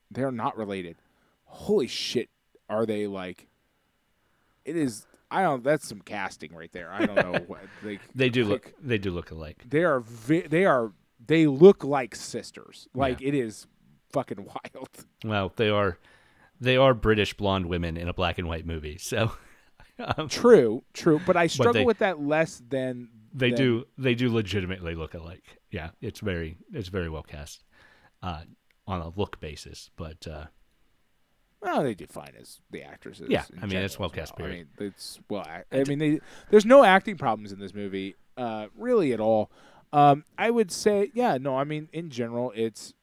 [0.09, 0.95] They're not related.
[1.45, 2.29] Holy shit!
[2.69, 3.47] Are they like?
[4.65, 5.05] It is.
[5.29, 5.63] I don't.
[5.63, 6.91] That's some casting right there.
[6.91, 7.61] I don't know what.
[7.83, 9.63] Like They do like, look they do look alike.
[9.67, 9.99] They are.
[9.99, 10.93] Vi- they are
[11.25, 12.87] they look like sisters.
[12.95, 13.67] Like it is
[14.11, 14.89] fucking wild.
[15.23, 15.97] Well, they are
[16.59, 19.31] they are British blonde women in a black and white movie, so
[20.17, 21.19] um, True, true.
[21.25, 25.13] But I struggle they- with that less than they than- do they do legitimately look
[25.13, 25.59] alike.
[25.71, 27.63] Yeah, it's very it's very well cast
[28.23, 28.41] uh,
[28.87, 30.45] on a look basis, but uh,
[31.61, 33.27] Well, they do fine as the actresses.
[33.29, 34.47] Yeah, I mean, it's well cast, well.
[34.47, 35.45] I mean, it's well.
[35.71, 36.19] I mean, they,
[36.49, 39.51] there's no acting problems in this movie, uh, really at all.
[39.91, 41.57] Um, I would say, yeah, no.
[41.57, 42.93] I mean, in general, it's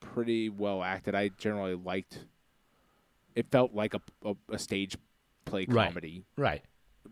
[0.00, 1.14] pretty well acted.
[1.14, 2.24] I generally liked.
[3.34, 4.96] It felt like a a, a stage
[5.44, 6.50] play comedy, right.
[6.50, 6.62] right.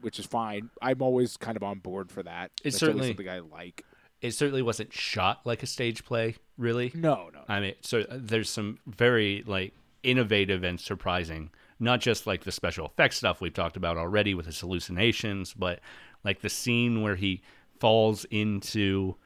[0.00, 0.70] which is fine.
[0.80, 2.50] I'm always kind of on board for that.
[2.64, 3.85] It's That's certainly- something I like.
[4.20, 6.92] It certainly wasn't shot like a stage play, really.
[6.94, 7.40] No, no.
[7.48, 12.52] I mean, so uh, there's some very like innovative and surprising, not just like the
[12.52, 15.80] special effects stuff we've talked about already with his hallucinations, but
[16.22, 17.42] like the scene where he
[17.80, 19.16] falls into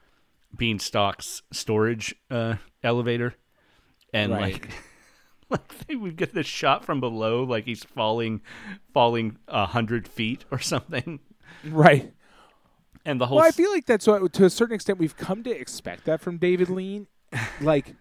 [0.56, 3.34] Beanstalk's storage uh, elevator,
[4.14, 4.52] and Right.
[4.54, 4.70] like.
[5.88, 8.40] Like we get this shot from below, like he's falling,
[8.92, 11.20] falling a hundred feet or something,
[11.64, 12.12] right.
[13.04, 15.44] and the whole Well, I feel like that's what, to a certain extent we've come
[15.44, 17.06] to expect that from David Lean.
[17.60, 17.94] Like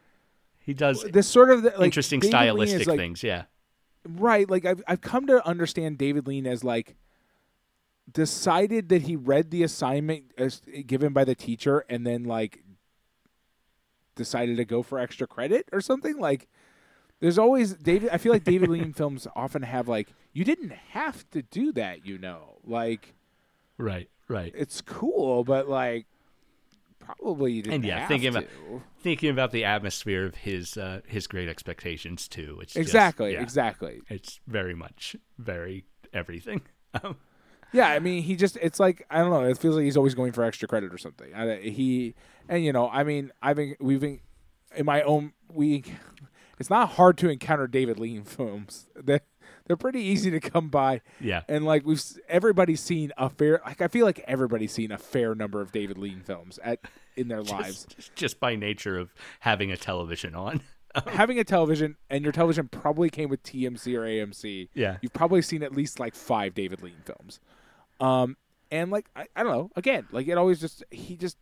[0.58, 3.22] he does this sort of like interesting David stylistic like, things.
[3.22, 3.44] Yeah,
[4.08, 6.96] Right, like I've I've come to understand David Lean as like
[8.12, 12.64] decided that he read the assignment as given by the teacher and then like
[14.16, 16.48] decided to go for extra credit or something like
[17.26, 21.28] there's always David I feel like David Lean films often have like you didn't have
[21.32, 22.60] to do that, you know.
[22.64, 23.16] Like
[23.78, 24.54] right, right.
[24.56, 26.06] it's cool, but like
[27.00, 28.40] probably you didn't And yeah, have thinking to.
[28.40, 32.60] about- thinking about the atmosphere of his uh, his great expectations too.
[32.62, 34.02] It's just- Exactly, yeah, exactly.
[34.10, 36.62] It's very much very everything.
[37.04, 37.18] Um,
[37.74, 39.44] Yeah, I mean, he just it's like I don't know.
[39.44, 41.34] It feels like he's always going for extra credit or something.
[41.36, 42.14] I, he
[42.48, 44.22] and you know, I mean, I've been, we've been,
[44.78, 45.84] in my own we.
[46.60, 48.88] It's not hard to encounter David Lean films.
[48.96, 49.20] They
[49.66, 53.62] they're pretty easy to come by, yeah, and like we've everybody's seen a fair.
[53.66, 56.80] Like I feel like everybody's seen a fair number of David Lean films at
[57.16, 57.86] in their lives.
[57.96, 60.62] just, just by nature of having a television on.
[61.08, 64.70] Having a television and your television probably came with TMC or AMC.
[64.74, 64.96] Yeah.
[65.02, 67.42] you've probably seen at least like five David Lean films.
[68.00, 68.38] Um,
[68.72, 71.36] and like I, I don't know, again, like it always just he just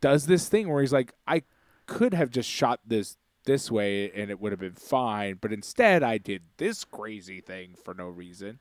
[0.00, 1.42] does this thing where he's like, I
[1.84, 6.02] could have just shot this this way and it would have been fine, but instead
[6.02, 8.58] I did this crazy thing for no reason.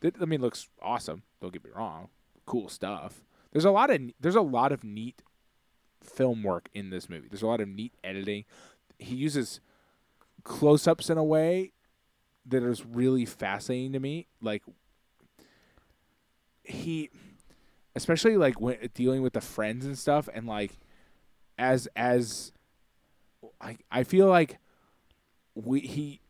[0.00, 1.22] That I mean looks awesome.
[1.40, 2.08] Don't get me wrong,
[2.46, 3.24] cool stuff.
[3.52, 5.22] There's a lot of there's a lot of neat
[6.02, 7.28] film work in this movie.
[7.28, 8.44] There's a lot of neat editing.
[8.98, 9.60] He uses
[10.42, 11.72] close-ups in a way
[12.46, 14.26] that is really fascinating to me.
[14.42, 14.62] Like
[16.62, 17.10] he,
[17.94, 20.72] especially like when dealing with the friends and stuff, and like
[21.58, 22.52] as as
[23.60, 24.58] I I feel like
[25.54, 26.20] we he.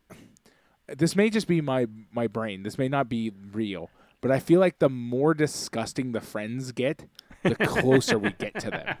[0.87, 2.63] This may just be my my brain.
[2.63, 3.89] This may not be real,
[4.21, 7.05] but I feel like the more disgusting the friends get,
[7.43, 8.95] the closer we get to them.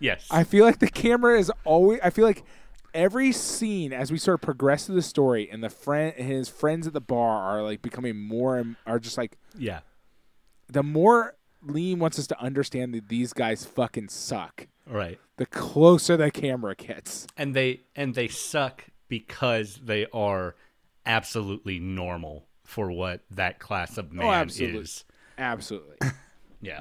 [0.00, 2.00] yes, I feel like the camera is always.
[2.02, 2.44] I feel like
[2.92, 6.86] every scene as we sort of progress through the story, and the friend, his friends
[6.86, 9.80] at the bar are like becoming more and are just like yeah,
[10.68, 14.68] the more Lean wants us to understand that these guys fucking suck.
[14.86, 15.18] Right.
[15.36, 17.26] The closer the camera gets.
[17.36, 20.54] And they and they suck because they are
[21.06, 24.80] absolutely normal for what that class of man absolutely.
[24.80, 25.04] is.
[25.38, 25.96] Absolutely.
[26.60, 26.80] Yeah.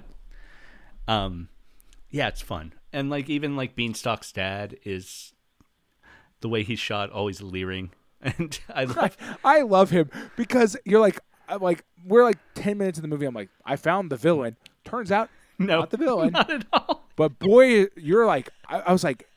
[1.10, 1.50] Um
[2.10, 2.74] yeah, it's fun.
[2.94, 5.34] And like even like Beanstalk's dad is
[6.40, 7.92] the way he's shot always leering.
[8.22, 12.98] And I love I love him because you're like, I'm like, we're like ten minutes
[12.98, 13.26] in the movie.
[13.26, 14.56] I'm like, I found the villain.
[14.86, 16.32] Turns out, no not the villain.
[16.34, 17.08] Not at all.
[17.16, 19.28] But boy, you're like, I, I was like,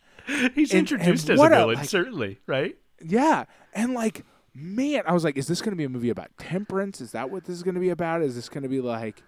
[0.54, 2.76] He's And- introduced and as a what a, villain, like- certainly, right?
[3.04, 4.24] Yeah, and like,
[4.54, 7.00] man, I was like, is this going to be a movie about temperance?
[7.00, 8.22] Is that what this is going to be about?
[8.22, 9.22] Is this going to be like,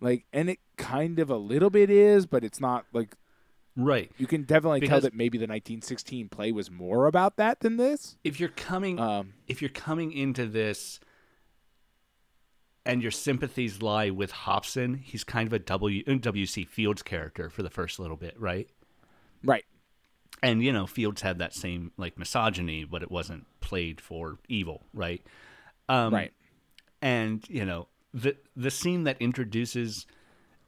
[0.00, 3.14] like, and it kind of a little bit is, but it's not like
[3.76, 4.10] Right.
[4.18, 8.16] you can definitely tell that maybe the 1916 play was more about that than this.
[8.24, 10.98] If you're coming Um, if you're coming into this
[12.84, 17.62] and your sympathies lie with Hobson, he's kind of a W WC Fields character for
[17.62, 18.68] the first little bit, right?
[19.44, 19.64] right.
[20.42, 24.84] And you know, Fields had that same like misogyny, but it wasn't played for evil,
[24.92, 25.22] right?
[25.88, 26.32] Um, Right.
[27.00, 30.06] And you know, the the scene that introduces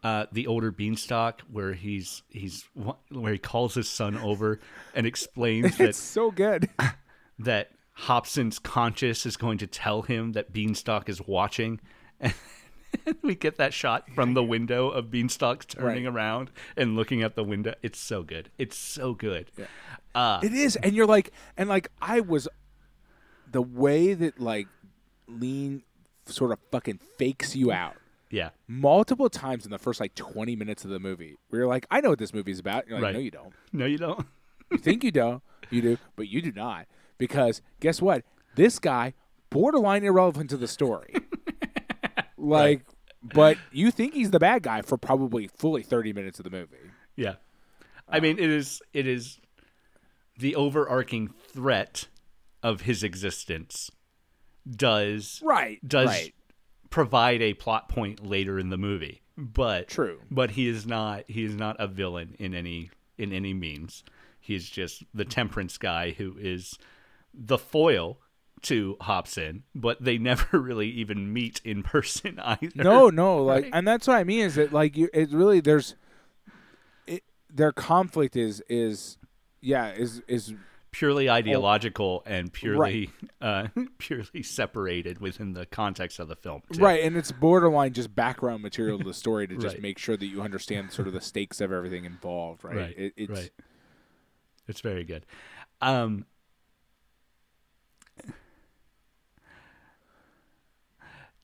[0.04, 2.68] uh, the older Beanstalk, where he's he's
[3.10, 4.60] where he calls his son over
[4.94, 6.68] and explains that It's so good.
[7.38, 11.80] that Hobson's conscious is going to tell him that Beanstalk is watching.
[13.22, 16.14] we get that shot from the window of Beanstalk turning Right.
[16.14, 17.74] around and looking at the window.
[17.82, 18.50] It's so good.
[18.58, 19.50] It's so good.
[20.14, 22.48] Uh, It is, and you're like, and like I was,
[23.50, 24.68] the way that like
[25.26, 25.82] lean
[26.26, 27.96] sort of fucking fakes you out
[28.30, 28.50] yeah.
[28.66, 31.36] multiple times in the first like 20 minutes of the movie.
[31.48, 32.86] Where you're like, I know what this movie's about.
[32.88, 33.14] You're like, Right.
[33.14, 33.52] no, you don't.
[33.72, 34.26] No, you don't.
[34.70, 35.42] You think you don't.
[35.70, 36.86] you do, but you do not.
[37.18, 38.24] Because guess what?
[38.56, 39.12] This guy
[39.50, 41.14] borderline irrelevant to the story.
[42.44, 42.84] Like,
[43.22, 46.76] but you think he's the bad guy for probably fully 30 minutes of the movie.
[47.16, 47.36] Yeah.
[48.08, 49.40] I mean, it is it is
[50.38, 52.08] the overarching threat
[52.62, 53.90] of his existence
[54.68, 55.86] does Right.
[55.86, 56.34] does right.
[56.90, 59.22] provide a plot point later in the movie.
[59.36, 60.20] But True.
[60.30, 64.04] But he is not he is not a villain in any in any means.
[64.40, 66.78] He's just the temperance guy who is
[67.32, 68.18] the foil
[68.64, 72.70] to Hobson, but they never really even meet in person either.
[72.74, 73.70] No, no, like, Right?
[73.74, 75.94] and that's what I mean is that like you, it really there's,
[77.06, 79.18] it, their conflict is is,
[79.60, 80.54] yeah, is is
[80.90, 83.66] purely ideological and purely uh,
[83.98, 86.62] purely separated within the context of the film.
[86.72, 86.80] too.
[86.80, 89.82] right, and it's borderline just background material to the story to just Right.
[89.82, 92.62] make sure that you understand sort of the stakes of everything involved.
[92.64, 92.94] Right, Right.
[92.98, 93.50] It, it's, right.
[94.68, 95.26] It's very good.
[95.82, 96.26] Um,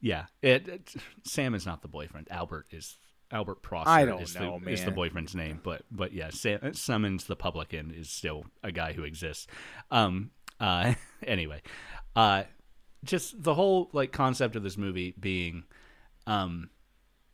[0.01, 2.29] yeah, it, it- Sam is not the boyfriend.
[2.31, 2.97] Albert is
[3.33, 3.89] Albert Prosser.
[3.91, 7.37] I don't is know, the, Is the boyfriend's name, but but yeah, Sam, Summons the
[7.37, 9.47] publican is still a guy who exists.
[9.91, 10.31] Um.
[10.59, 10.95] Uh.
[11.27, 11.61] Anyway,
[12.17, 12.45] uh,
[13.05, 15.65] just the whole like concept of this movie being,
[16.27, 16.71] um,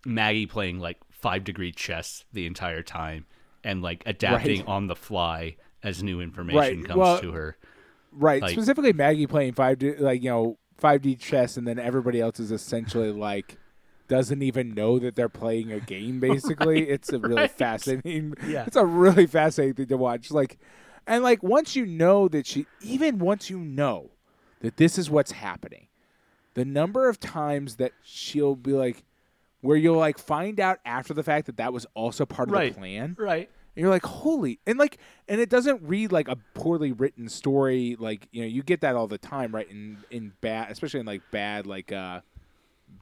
[0.04, 3.26] Maggie playing like five degree chess the entire time
[3.62, 4.68] and like adapting Right.
[4.68, 7.56] on the fly as new information Right, comes well- to her.
[8.12, 8.42] right.
[8.42, 12.20] like- Specifically, Maggie playing five D, like you know five D chess, and then everybody
[12.20, 13.58] else is essentially like
[14.08, 16.20] doesn't even know that they're playing a game.
[16.20, 17.50] Basically, it's a really right.
[17.50, 18.34] fascinating.
[18.46, 18.64] Yeah.
[18.66, 20.30] it's a really fascinating thing to watch.
[20.30, 20.58] Like,
[21.06, 24.10] and like once you know that she, even once you know
[24.60, 25.88] that this is what's happening,
[26.54, 29.04] the number of times that she'll be like,
[29.60, 32.72] where you'll like find out after the fact that that was also part of Right.
[32.72, 33.16] the plan.
[33.18, 33.50] Right.
[33.76, 34.96] And you're like, holy, and like,
[35.28, 37.94] and it doesn't read like a poorly written story.
[37.98, 39.70] Like, you know, you get that all the time, right?
[39.70, 42.20] In in bad, especially in like bad, like uh,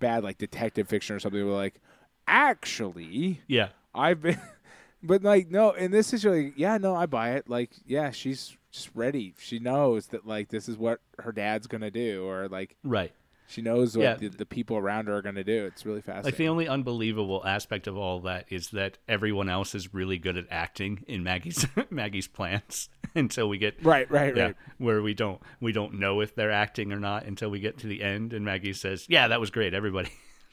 [0.00, 1.44] bad like detective fiction or something.
[1.46, 1.80] Where like,
[2.26, 3.68] actually, Yeah.
[3.94, 4.40] I've been,
[5.02, 7.48] but like, no, and this is like, yeah, no, I buy it.
[7.48, 9.34] Like, yeah, she's just ready.
[9.38, 13.12] She knows that like this is what her dad's gonna do, or like Right.
[13.54, 14.14] She knows what Yeah.
[14.14, 15.64] the, the people around her are gonna do.
[15.66, 16.26] It's really fascinating.
[16.26, 20.36] Like the only unbelievable aspect of all that is that everyone else is really good
[20.36, 24.56] at acting in Maggie's Maggie's plans until we get right, right, yeah, right.
[24.78, 27.86] where we don't we don't know if they're acting or not until we get to
[27.86, 30.10] the end and Maggie says, "Yeah, that was great, everybody.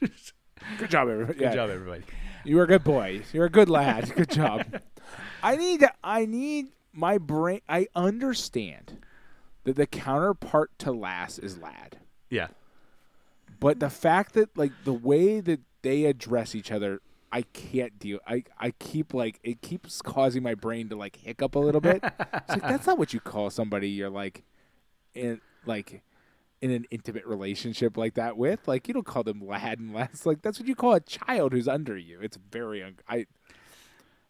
[0.78, 1.38] Good job, everybody.
[1.38, 1.54] Good Yeah.
[1.54, 2.02] job, everybody."
[2.44, 3.22] You were a good boy.
[3.32, 4.14] You're a good lad.
[4.16, 4.64] Good job.
[5.42, 8.98] I need to, I need my brain I understand
[9.64, 11.98] that the counterpart to Lass is lad.
[12.30, 12.48] Yeah.
[13.62, 18.18] But the fact that like the way that they address each other, I can't deal.
[18.26, 22.02] I I keep like it keeps causing my brain to like hiccup a little bit.
[22.02, 24.42] it's like that's not what you call somebody you're like
[25.14, 26.02] in like
[26.60, 28.66] in an intimate relationship like that with.
[28.66, 30.26] Like you don't call them lad and lass.
[30.26, 32.18] Like that's what you call a child who's under you.
[32.20, 33.26] It's very un- I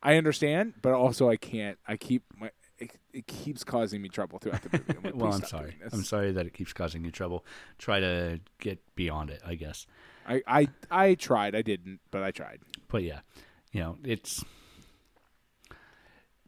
[0.02, 1.78] I understand, but also I can't.
[1.88, 2.50] I keep my
[3.12, 4.94] it, keeps causing me trouble throughout the movie.
[4.96, 5.76] I'm like, Well, I'm sorry.
[5.92, 7.44] I'm sorry that it keeps causing you trouble.
[7.78, 9.86] Try to get beyond it, I guess.
[10.26, 11.54] I, I I tried.
[11.54, 12.60] I didn't, but I tried.
[12.88, 13.20] but yeah,
[13.72, 14.44] you know, it's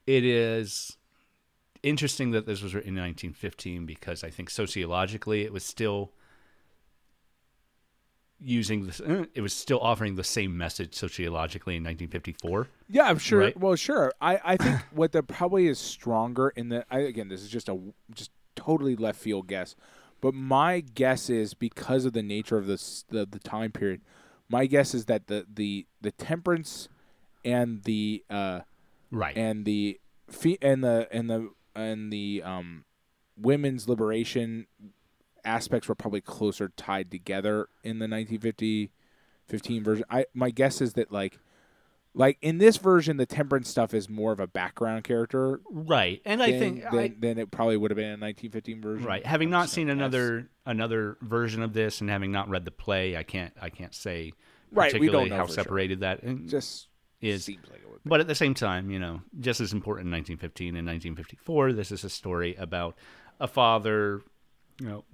[0.07, 0.96] it is
[1.83, 6.12] interesting that this was written in 1915 because I think sociologically it was still
[8.40, 9.00] using this.
[9.04, 12.68] eh, It was still offering the same message sociologically in 1954.
[12.88, 13.40] Yeah, I'm sure.
[13.40, 13.58] Right?
[13.58, 14.12] Well, sure.
[14.20, 17.68] I, I think what the probably is stronger in the I, again, this is just
[17.68, 17.78] a
[18.14, 19.74] just totally left field guess,
[20.20, 24.00] but my guess is because of the nature of this the, the time period.
[24.48, 26.88] My guess is that the the the temperance
[27.44, 28.60] and the uh
[29.10, 29.36] Right.
[29.36, 32.84] and the fe- and the and the and the um
[33.36, 34.66] women's liberation
[35.44, 38.90] aspects were probably closer tied together in the 1950
[39.46, 40.04] 15 version.
[40.10, 41.38] I my guess is that like
[42.14, 46.23] like in this version the temperance stuff is more of a background character right.
[46.25, 49.06] And I think than, I, than it probably would have been in a 1915 version.
[49.06, 49.25] right.
[49.27, 50.14] Having not seen gonna guess.
[50.14, 53.94] another another version of this and having not read the play, I can't I can't
[53.94, 54.33] say
[54.73, 55.64] Right, we particularly don't know how for sure.
[55.64, 56.88] separated that and just
[57.21, 57.44] is.
[57.44, 58.08] seems like it would be.
[58.08, 61.92] But at the same time, you know, just as important in 1915 and 1954, this
[61.92, 62.96] is a story about
[63.40, 64.23] a father,
[64.81, 65.04] you know,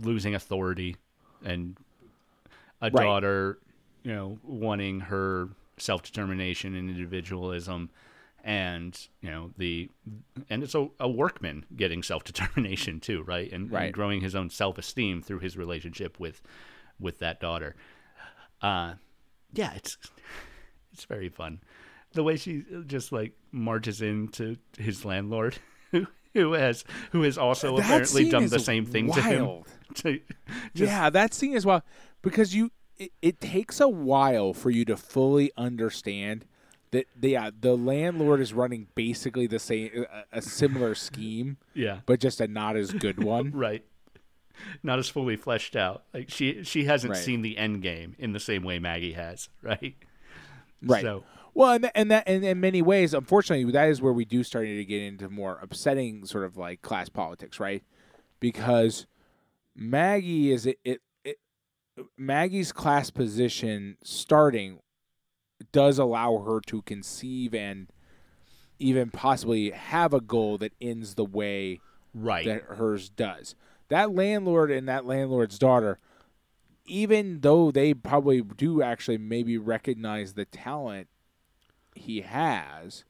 [0.00, 0.96] losing authority
[1.44, 1.76] and
[2.80, 3.02] a Right.
[3.04, 3.58] daughter,
[4.02, 7.90] you know, wanting her self determination and individualism,
[8.44, 9.90] and you know the,
[10.50, 13.50] and it's a, a workman getting self determination too, right?
[13.52, 13.84] And, Right.
[13.86, 16.42] and growing his own self esteem through his relationship with,
[17.00, 17.74] with that daughter.
[18.62, 18.94] Uh,
[19.52, 19.96] yeah, it's
[20.92, 21.60] it's very fun.
[22.12, 25.58] The way she just like marches into his landlord,
[25.90, 26.06] who
[26.40, 29.62] who has who has also That apparently done the same thing to him.
[29.94, 30.20] To,
[30.74, 31.82] just, yeah, that scene as well
[32.20, 36.44] because you it, it takes a while for you to fully understand
[36.90, 42.00] that the yeah, the landlord is running basically the same a, a similar scheme, yeah,
[42.04, 43.52] but just a not as good one.
[43.52, 43.84] right.
[44.82, 46.02] Not as fully fleshed out.
[46.12, 47.22] Like she she hasn't Right.
[47.22, 49.94] seen the end game in the same way Maggie has, right?
[50.82, 51.02] Right.
[51.02, 51.24] So
[51.56, 54.66] Well, and, and that and in many ways, unfortunately, that is where we do start
[54.66, 57.82] to get into more upsetting sort of like class politics, right?
[58.40, 59.06] Because
[59.74, 61.38] Maggie is it, it, it
[62.18, 64.80] Maggie's class position starting
[65.72, 67.86] does allow her to conceive and
[68.78, 71.80] even possibly have a goal that ends the way
[72.12, 72.44] right.
[72.44, 73.54] that hers does.
[73.88, 76.00] That landlord and that landlord's daughter,
[76.84, 81.08] even though they probably do actually maybe recognize the talent
[81.98, 83.04] he has,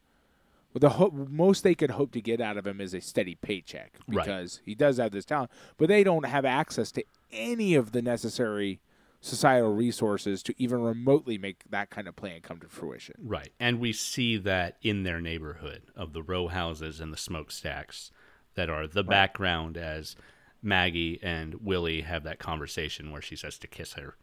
[0.72, 3.34] well, the ho- most they could hope to get out of him is a steady
[3.34, 4.24] paycheck Right.
[4.24, 8.02] because he does have this talent, but they don't have access to any of the
[8.02, 8.80] necessary
[9.20, 13.14] societal resources to even remotely make that kind of plan come to fruition.
[13.22, 13.52] Right.
[13.58, 18.10] And we see that in their neighborhood of the row houses and the smokestacks
[18.54, 20.14] that are the background as
[20.62, 24.16] Maggie and Willie have that conversation where she says to kiss her.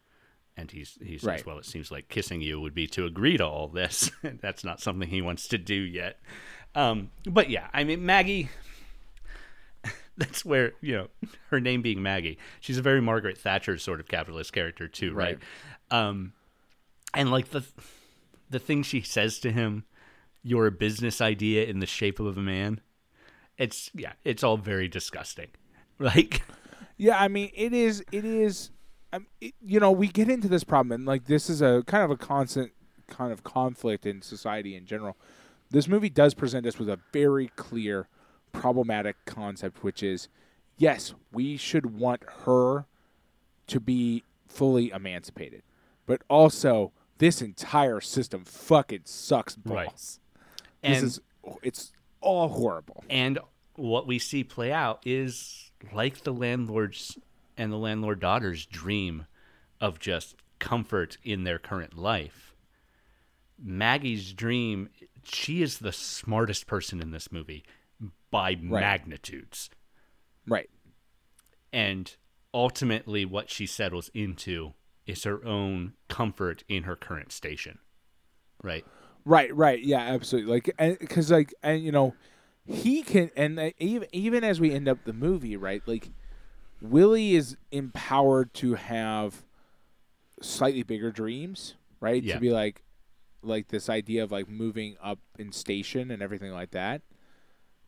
[0.55, 1.45] And he's, he says, Right.
[1.45, 4.11] Well, it seems like kissing you would be to agree to all this.
[4.23, 6.19] That's not something he wants to do yet.
[6.75, 8.49] Um, but yeah, I mean, Maggie,
[10.17, 11.07] that's where, you know,
[11.49, 15.37] her name being Maggie, she's a very Margaret Thatcher sort of capitalist character, too, right?
[15.91, 16.33] Um,
[17.13, 17.63] and like the
[18.49, 19.83] the thing she says to him,
[20.41, 22.81] "You're a business idea in the shape of a man."
[23.57, 25.49] It's yeah, it's all very disgusting.
[25.99, 26.41] Like
[26.97, 28.03] Yeah, I mean, it is.
[28.11, 28.71] It is.
[29.14, 29.28] Um,
[29.61, 32.18] you know, we get into this problem, and like this is a kind of a
[32.18, 32.72] constant
[33.07, 35.16] kind of conflict in society in general.
[35.70, 38.07] This movie does present us with a very clear,
[38.51, 40.30] problematic concept, which is,
[40.78, 42.86] yes, we should want her
[43.68, 45.61] to be fully emancipated,
[46.07, 50.20] but also this entire system fucking sucks balls.
[50.82, 50.91] Right.
[50.91, 51.22] This And- is
[51.61, 53.03] it's all horrible.
[53.09, 53.38] and
[53.76, 57.18] what we see play out is like the landlord's
[57.57, 59.25] and the landlord daughter's dream
[59.79, 62.55] of just comfort in their current life.
[63.61, 64.89] Maggie's dream,
[65.23, 67.63] she is the smartest person in this movie
[68.31, 69.69] by magnitudes.
[70.47, 70.69] Right.
[71.71, 72.15] And
[72.53, 74.73] ultimately, what she settles into
[75.05, 77.79] is her own comfort in her current station.
[78.61, 78.85] Right?
[79.25, 80.51] Right, right, yeah, absolutely.
[80.51, 82.15] Like, because like, and you know,
[82.65, 85.81] he can, and even even as we end up the movie, right?
[85.85, 86.11] Like,
[86.84, 89.45] Willie is empowered to have
[90.41, 92.21] slightly bigger dreams, right?
[92.21, 92.36] Yeah.
[92.36, 92.84] To be like,
[93.41, 97.01] like this idea of like moving up in station and everything like that.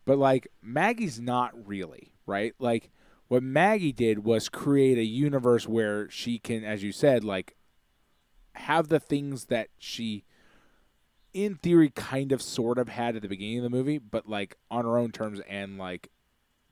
[0.05, 2.53] But like Maggie's not really right.
[2.57, 2.89] Like,
[3.27, 7.55] what Maggie did was create a universe where she can, as you said, like,
[8.53, 10.23] have the things that she
[11.33, 14.55] in theory kind of sort of had at the beginning of the movie, but like
[14.71, 16.09] on her own terms and like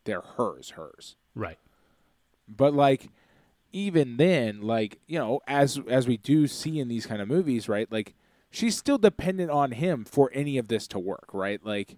[0.05, 1.17] they're hers, hers.
[1.35, 1.57] Right.
[2.47, 3.09] But like
[3.71, 7.67] even then, like, you know, as as we do see in these kind of movies,
[7.67, 7.91] right?
[7.91, 8.13] Like
[8.51, 11.63] she's still dependent on him for any of this to work, right?
[11.65, 11.97] Like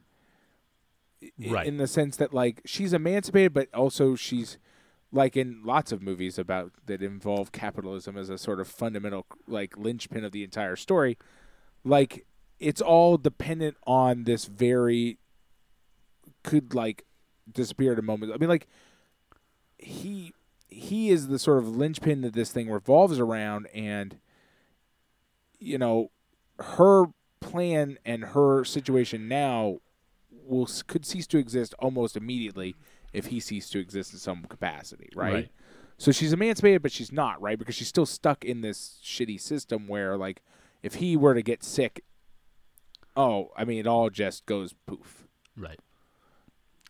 [1.46, 1.66] Right.
[1.66, 4.60] in the sense that like she's emancipated but also she's
[5.12, 9.76] like in lots of movies about that involve capitalism as a sort of fundamental like
[9.76, 11.18] linchpin of the entire story
[11.84, 12.26] like
[12.60, 15.18] it's all dependent on this very
[16.44, 17.06] could like
[17.52, 18.68] disappear at a moment i mean like
[19.86, 20.34] he
[20.70, 24.20] he is the sort of linchpin that this thing revolves around and
[25.60, 26.12] you know
[26.60, 27.06] her
[27.40, 29.78] plan and her situation now
[30.48, 32.76] will could cease to exist almost immediately
[33.14, 35.34] if he ceased to exist in some capacity, right?
[35.34, 35.52] Right.
[35.98, 37.58] So she's emancipated, but she's not, right?
[37.58, 40.42] Because she's still stuck in this shitty system where, like,
[40.84, 42.04] if he were to get sick,
[43.16, 45.26] oh, I mean, it all just goes poof.
[45.56, 45.80] Right.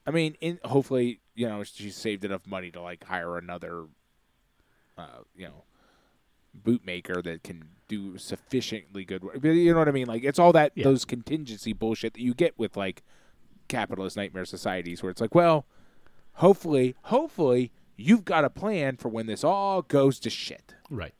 [0.08, 3.86] I mean, in hopefully, you know, she saved enough money to like hire another,
[4.98, 5.64] uh, you know,
[6.64, 9.42] bootmaker that can do sufficiently good work.
[9.42, 10.08] But You know what I mean?
[10.08, 10.86] Like, it's all that Yeah.
[10.86, 13.04] those contingency bullshit that you get with like
[13.68, 15.66] capitalist nightmare societies, where it's like, well,
[16.34, 20.76] hopefully, hopefully, you've got a plan for when this all goes to shit.
[20.90, 21.14] Right.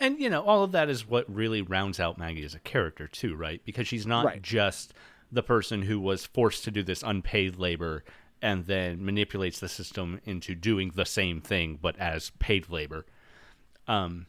[0.00, 3.06] And you know, all of that is what really rounds out Maggie as a character
[3.06, 3.60] too, right?
[3.64, 4.42] Because she's not Right.
[4.42, 4.94] just
[5.30, 8.02] the person who was forced to do this unpaid labor
[8.42, 13.06] and then manipulates the system into doing the same thing but as paid labor.
[13.86, 14.26] Um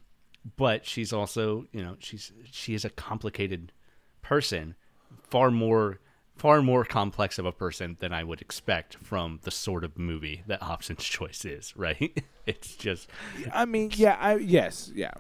[0.58, 3.72] but she's also, you know, she's she is a complicated
[4.22, 4.76] person,
[5.30, 6.00] far more
[6.36, 10.44] far more complex of a person than I would expect from the sort of movie
[10.48, 12.24] that Hobson's Choice is, right?
[12.46, 13.10] it's just
[13.54, 15.12] I mean, yeah, I, yes, yeah.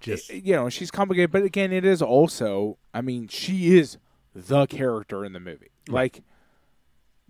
[0.00, 3.98] just you know, she's complicated, but again, it is also, I mean, she is
[4.34, 5.70] the character in the movie.
[5.88, 6.22] Like,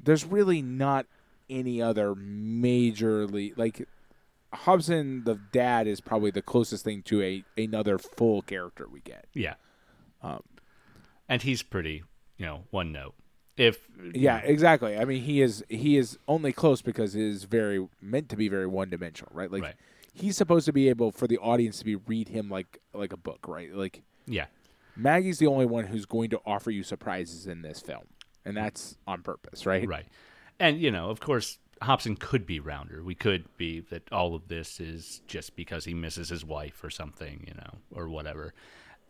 [0.03, 1.07] there's really not
[1.49, 3.87] any other majorly like
[4.53, 9.27] Hobson, the dad, is probably the closest thing to a another full character we get.
[9.33, 9.55] Yeah.
[10.23, 10.43] Um,
[11.29, 12.03] and he's pretty,
[12.37, 13.15] you know, one note.
[13.57, 13.79] If
[14.15, 14.97] Yeah, exactly.
[14.97, 18.49] I mean, he is he is only close because he is very meant to be
[18.49, 19.51] very one dimensional, right?
[19.51, 19.75] Like Right.
[20.13, 23.17] he's supposed to be able for the audience to be read him like like a
[23.19, 23.73] book, right?
[23.73, 24.47] Like yeah,
[24.97, 28.05] Maggie's the only one who's going to offer you surprises in this film,
[28.45, 29.87] and that's on purpose, right?
[29.87, 30.07] right.
[30.59, 33.03] And you know, of course, Hobson could be rounder.
[33.03, 36.91] We could be that all of this is just because he misses his wife or
[36.91, 38.53] something, you know, or whatever.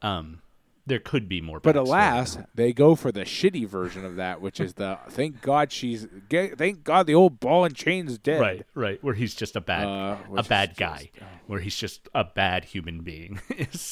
[0.03, 0.41] Um,
[0.87, 1.61] there could be more.
[1.61, 5.71] But alas, they go for the shitty version of that, which is the thank God
[5.73, 8.41] she's thank God the old ball and chain's dead.
[8.41, 11.11] right, right, where he's just a bad, Uh, a bad just- guy,
[11.47, 13.41] where he's just a bad human being.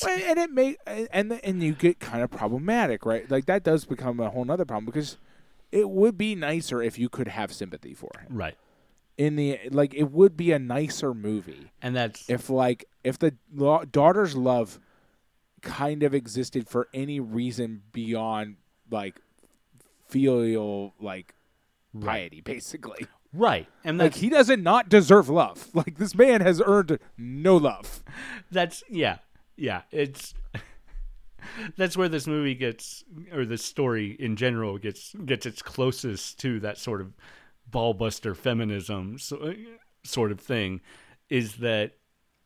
[0.09, 3.31] And- it may and and you get kind of problematic, right?
[3.31, 5.19] Like that does become a whole nother problem because
[5.73, 8.27] it would be nicer if you could have sympathy for him.
[8.37, 8.57] right,
[9.17, 13.35] In the like, it would be a nicer movie and that's if like if the
[13.55, 14.79] lo- daughter's love
[15.63, 18.57] kind of existed for any reason beyond
[18.91, 19.21] like
[20.09, 21.35] filial like
[22.01, 23.07] piety, basically.
[23.33, 25.69] right, and Like he doesn't not deserve love.
[25.75, 28.03] Like this man has earned no love.
[28.51, 29.19] that's yeah
[29.57, 30.35] yeah it's
[31.77, 36.61] that's where this movie gets or this story in general gets gets its closest to
[36.61, 37.13] that sort of
[37.71, 39.55] ballbuster feminism so,
[40.05, 40.81] sort of thing
[41.29, 41.93] is that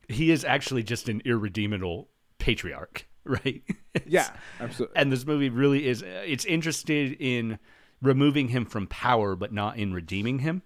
[0.08, 3.62] he is actually just an irredeemable patriarch right
[4.04, 4.30] Yeah,
[4.60, 4.96] absolutely.
[4.96, 7.58] and this movie really is it's interested in
[8.00, 10.62] removing him from power but not in redeeming him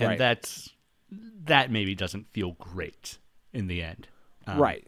[0.08, 0.18] Right.
[0.18, 0.70] that's
[1.44, 3.18] that maybe doesn't feel great
[3.52, 4.08] in the end
[4.46, 4.86] Um, right.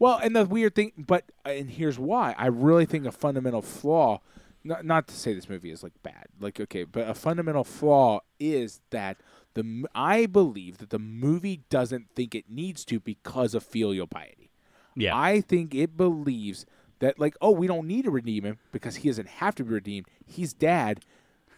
[0.00, 3.62] Well, and the weird thing, but uh, and here's why I really think a fundamental
[3.62, 4.20] flaw.
[4.62, 8.20] Not, not to say this movie is like bad, like okay, but a fundamental flaw
[8.40, 9.16] is that
[9.54, 14.50] the I believe that the movie doesn't think it needs to because of filial piety.
[14.96, 16.66] yeah I think it believes
[16.98, 19.70] that like, oh, we don't need to redeem him because he doesn't have to be
[19.72, 20.06] redeemed.
[20.26, 21.00] He's dad.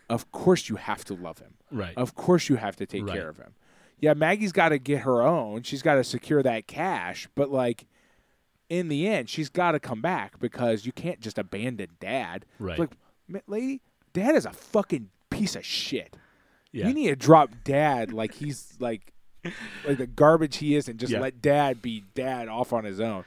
[0.09, 1.55] Of course you have to love him.
[1.72, 3.14] right Of course you have to take Right.
[3.14, 3.55] care of him.
[3.99, 5.62] Yeah, Maggie's got to get her own.
[5.64, 7.86] She's got to secure that cash, but like
[8.73, 12.45] in the end, she's got to come back because you can't just abandon dad.
[12.53, 12.79] It's Right.
[12.79, 12.91] Like,
[13.29, 16.16] "Ma- lady, dad is a fucking piece of shit.
[16.73, 19.12] yeah You need to drop dad like he's like
[19.87, 21.20] like the garbage he is and just Yeah.
[21.20, 23.25] let dad be dad off on his own.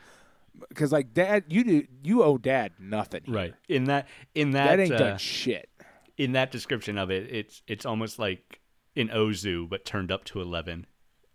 [0.73, 3.21] Cuz like dad you do you owe dad nothing.
[3.25, 3.35] here.
[3.35, 5.69] right in that in that Dad ain't uh, done shit.
[6.17, 8.61] in that description of it it's it's almost like
[8.95, 10.85] an ozu but turned up to 11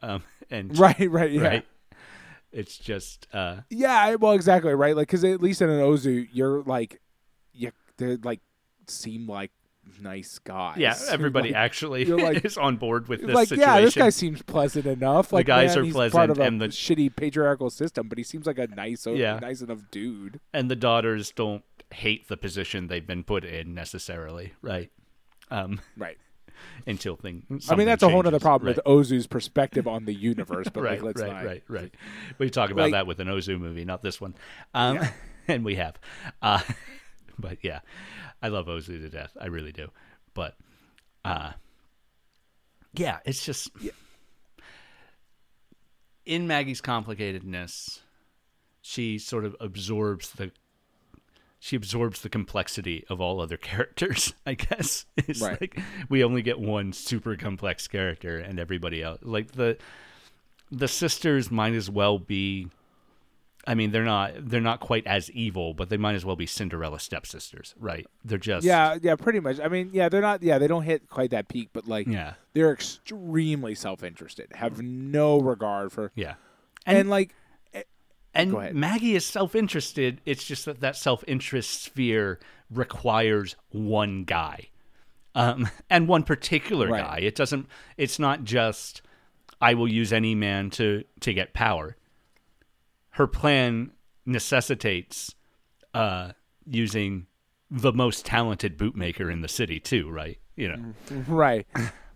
[0.03, 1.43] um and Right, right, yeah.
[1.43, 1.67] right
[2.53, 4.97] it's just uh Yeah, well, exactly right.
[4.97, 7.01] Like, because at least in an Ozu, you're like,
[7.53, 8.41] you they like
[8.87, 9.51] seem like
[10.01, 10.77] nice guys.
[10.79, 14.11] yeah everybody Like, actually like- is on board with this like situation yeah, this guy
[14.11, 15.33] seems pleasant enough.
[15.33, 18.17] Like, guys man, are he's pleasant, part of a and the- shitty patriarchal system, but
[18.19, 19.39] he seems like a nice, Yeah.
[19.41, 20.41] nice enough dude.
[20.53, 24.91] and the daughters don't hate the position they've been put in necessarily right
[25.51, 26.19] um Right.
[26.87, 28.77] Until thing I mean, that's a whole other problem right.
[28.77, 30.69] with Ozu's perspective on the universe.
[30.73, 31.45] But right, like, let's right, not.
[31.45, 31.95] right, right.
[32.39, 34.35] We talk about Like- that with an Ozu movie, not this one,
[34.75, 35.13] um, Yeah.
[35.49, 35.99] and we have.
[36.41, 36.61] Uh,
[37.39, 37.81] but yeah,
[38.43, 39.37] I love Ozu to death.
[39.41, 39.91] I really do.
[40.35, 40.57] But
[41.25, 41.53] uh,
[42.95, 43.71] yeah, it's just
[46.25, 48.01] in Maggie's complicatedness,
[48.81, 50.53] she sort of absorbs the.
[51.63, 54.33] She absorbs the complexity of all other characters.
[54.47, 55.61] I guess it's Right.
[55.61, 59.77] like we only get one super complex character, and everybody else, like the
[60.73, 62.69] the sisters, might as well be.
[63.67, 66.47] I mean, they're not they're not quite as evil, but they might as well be
[66.47, 68.07] Cinderella stepsisters, right?
[68.25, 69.61] They're just Yeah, yeah, pretty much.
[69.61, 70.43] I mean, yeah, they're not.
[70.43, 75.39] Yeah, they don't hit quite that peak, but like, yeah, they're extremely self-interested, have no
[75.39, 76.35] regard for, yeah.
[76.87, 77.35] and, like,
[78.35, 80.21] And Maggie is self interested.
[80.25, 82.39] It's just that that self interest sphere
[82.71, 84.69] requires one guy,
[85.35, 87.05] um, and one particular Right.
[87.05, 87.19] guy.
[87.27, 87.67] It doesn't.
[87.97, 89.03] It's not just
[89.61, 91.97] I will use any man to to get power.
[93.15, 93.91] her plan
[94.25, 95.35] necessitates
[95.95, 96.33] uh,
[96.67, 97.27] using
[97.71, 100.39] the most talented bootmaker in the city too, right?
[100.57, 100.95] You know,
[101.27, 101.67] right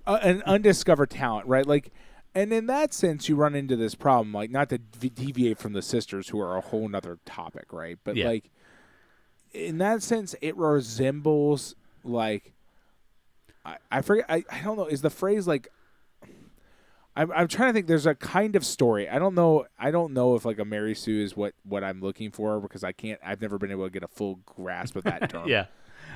[0.07, 1.91] uh, an undiscovered talent right like
[2.35, 5.83] and in that sense you run into this problem like not to deviate from the
[5.83, 8.27] sisters who are a whole nother topic right but Yeah.
[8.29, 8.51] like
[9.53, 12.53] in that sense it resembles like
[13.65, 15.69] i, I forget I, I don't know is the phrase like
[17.17, 20.13] I'm, I'm trying to think there's a kind of story i don't know i don't
[20.13, 23.21] know if like a mary sue is what what i'm looking for because i can't
[23.25, 25.67] i've never been able to get a full grasp of that term yeah,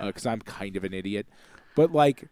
[0.01, 1.27] uh, because I'm kind of an idiot.
[1.75, 2.29] But like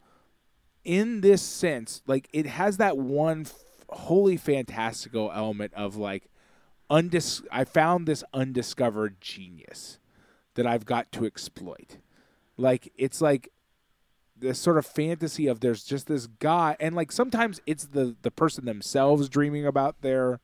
[0.85, 3.47] in this sense, like it has that one
[3.89, 6.29] wholly fantastical element of like
[6.91, 7.43] undis.
[7.51, 9.99] I found this undiscovered genius
[10.55, 11.99] that I've got to exploit.
[12.57, 13.53] Like it's like
[14.39, 18.31] this sort of fantasy of there's just this guy, and like sometimes it's the the
[18.31, 20.41] person themselves dreaming about their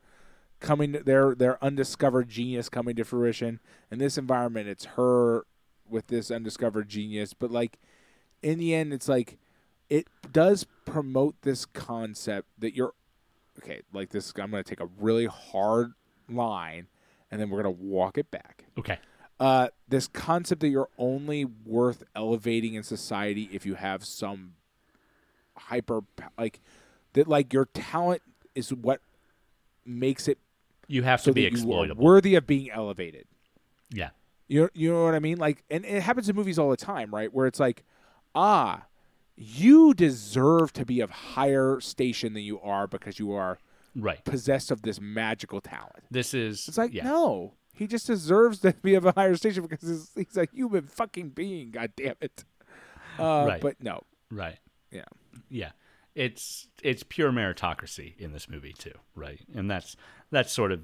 [0.61, 3.61] coming their their undiscovered genius coming to fruition.
[3.90, 5.45] In this environment, it's her
[5.88, 7.78] with this undiscovered genius, but like
[8.43, 9.38] in the end, it's like
[9.90, 12.95] it does promote this concept that you're
[13.59, 13.81] okay.
[13.93, 15.93] Like this, I'm going to take a really hard
[16.29, 16.87] line,
[17.31, 18.65] and then we're going to walk it back.
[18.79, 18.99] okay,
[19.41, 24.55] Uh, this concept that you're only worth elevating in society if you have some
[25.57, 26.01] hyper
[26.39, 26.61] like
[27.13, 28.23] that like your talent
[28.55, 29.01] is what
[29.85, 30.39] makes it
[30.89, 32.03] you have so to be that you are exploitable.
[32.05, 33.27] worthy of being elevated.
[33.91, 34.11] yeah,
[34.49, 35.39] You you know what I mean?
[35.39, 37.33] Like, and it happens in movies all the time, right?
[37.33, 37.85] Where it's like,
[38.35, 38.85] ah,
[39.37, 43.59] you deserve to be of higher station than you are because you are
[43.97, 44.24] right.
[44.24, 46.05] possessed of this magical talent.
[46.11, 47.05] This is It's like, yeah.
[47.05, 50.87] no, he just deserves to be of a higher station because he's, he's a human
[50.87, 51.70] fucking being.
[51.70, 52.45] God damn it.
[53.18, 53.61] Uh, Right.
[53.61, 54.59] But no, Right.
[54.91, 55.05] yeah,
[55.49, 55.70] Yeah.
[56.14, 59.41] It's it's pure meritocracy in this movie too, right?
[59.55, 59.97] And that's
[60.30, 60.83] that's sort of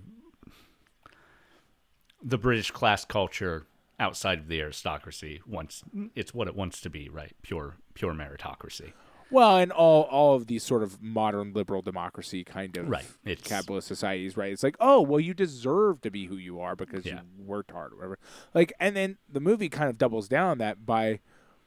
[2.23, 3.67] the British class culture
[4.01, 5.83] outside of the aristocracy wants
[6.15, 7.35] it's what it wants to be, right?
[7.43, 8.93] Pure pure meritocracy.
[9.31, 13.05] Well, and all all of these sort of modern liberal democracy kind of Right.
[13.25, 14.53] It's capitalist societies, right?
[14.53, 17.21] It's like, oh, well, you deserve to be who you are because Yeah.
[17.37, 18.19] you worked hard, or whatever.
[18.55, 21.21] Like, and then the movie kind of doubles down on that by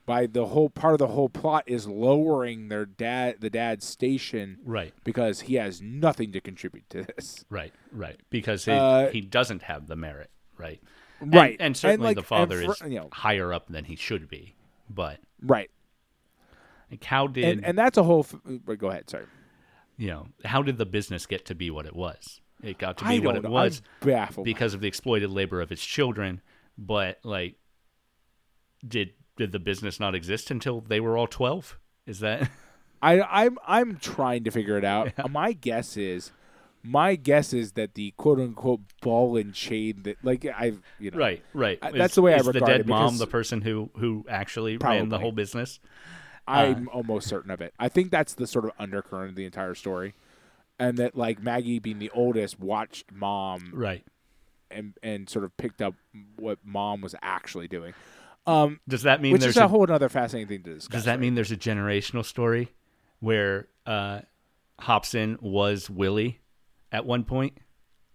[0.08, 4.58] by the whole part of the whole plot is lowering their dad, the dad's station,
[4.66, 4.94] right.
[5.04, 7.46] because he has nothing to contribute to this.
[7.52, 8.20] Right, right.
[8.32, 10.82] Because he, Uh, he doesn't have the merit, right?
[11.22, 11.58] And- Right.
[11.60, 14.56] And, certainly like, the father is you know, higher up than he should be.
[14.90, 15.70] But right,
[16.90, 18.26] like how did and and that's a whole.
[18.28, 19.26] F- go ahead, sorry.
[19.98, 22.42] you know, how did the business get to be what it was?
[22.62, 24.46] It got to be what it was baffled.
[24.46, 26.42] because of the exploited labor of its children.
[26.78, 27.56] But like,
[28.88, 31.80] did did the business not exist until they were all twelve?
[32.06, 32.50] Is that
[33.02, 35.12] I, I'm I'm trying to figure it out.
[35.32, 36.32] My guess is,
[36.84, 41.18] my guess is that the quote unquote ball and chain that like I you know
[41.18, 41.44] right?
[41.54, 41.80] Right.
[41.82, 44.26] I- Is- that's the way I is the dead it, mom the person who who
[44.30, 45.00] actually probably.
[45.00, 45.80] ran the whole business?
[46.48, 47.74] I'm almost certain of it.
[47.80, 50.16] I think that's the sort of undercurrent of the entire story,
[50.80, 54.04] and that like Maggie being the oldest watched mom Right.
[54.72, 55.94] and and sort of picked up
[56.36, 57.94] what mom was actually doing.
[58.48, 60.92] Um, Does that mean which there's is a a, whole other fascinating thing to discuss.
[60.92, 61.20] does that right?
[61.20, 62.70] mean there's a generational story
[63.20, 64.22] where uh,
[64.80, 66.40] Hobson was Willie
[66.92, 67.58] at one point?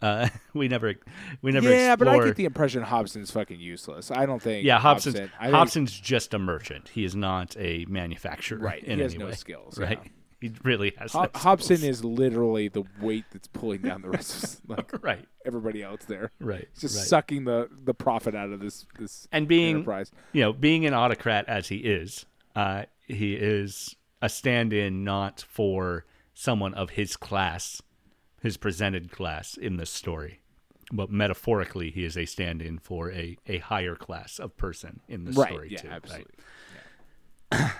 [0.02, 0.94] Uh, we never
[1.42, 4.10] we never yeah, but I get the impression Hobson's fucking useless.
[4.10, 4.64] I don't think.
[4.64, 6.88] yeah Hobson's Hobson, think- Hobson's just a merchant.
[6.90, 8.58] He is not a manufacturer.
[8.58, 9.98] Right, In he has any no way, skills, Right.
[10.02, 10.10] yeah.
[10.38, 11.12] He really has.
[11.12, 11.96] Ho- no Hobson skills.
[12.00, 15.24] is literally the weight that's pulling down the rest of like right.
[15.46, 16.30] everybody else there.
[16.38, 16.68] Right.
[16.72, 17.06] It's just right.
[17.06, 20.12] sucking the the profit out of this this and being enterprise.
[20.34, 26.04] you know being an autocrat as he is, uh, he is a stand-in not for
[26.34, 27.80] someone of his class,
[28.43, 30.41] his presented class in this story.
[30.93, 35.32] But metaphorically, he is a stand-in for a, a higher class of person in the
[35.32, 35.49] Right.
[35.51, 35.78] story Yeah.
[35.78, 35.89] too.
[35.89, 35.97] right?
[35.97, 36.34] absolutely.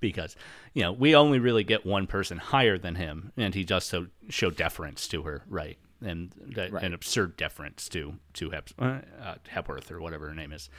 [0.00, 0.36] because
[0.74, 4.06] you know we only really get one person higher than him, and he does so
[4.28, 5.78] show deference to her, right?
[6.02, 6.82] And that, Right.
[6.84, 10.70] an absurd deference to to Hep, uh, uh, Hepworth or whatever her name is,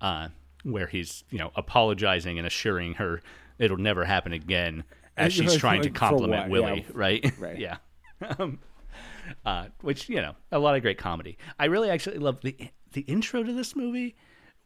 [0.00, 0.28] uh,
[0.64, 3.22] where he's you know apologizing and assuring her
[3.58, 4.84] it'll never happen again
[5.16, 6.50] as she's trying to compliment?
[6.50, 6.92] Willie, Yeah.
[6.94, 7.32] right?
[7.38, 7.58] Right.
[7.58, 7.78] yeah.
[8.38, 8.58] Um,
[9.44, 11.38] uh, which you know, a lot of great comedy.
[11.58, 12.56] I really actually love the
[12.92, 14.16] the intro to this movie,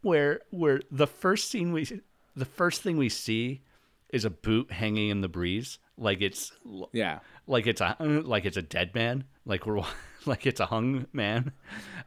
[0.03, 2.01] where where the first scene we
[2.37, 3.63] the first thing we see
[4.11, 6.53] is a boot hanging in the breeze, like it's
[6.93, 7.21] Yeah.
[7.47, 9.81] like it's a like it's a dead man, like we're
[10.27, 11.53] like it's a hung man,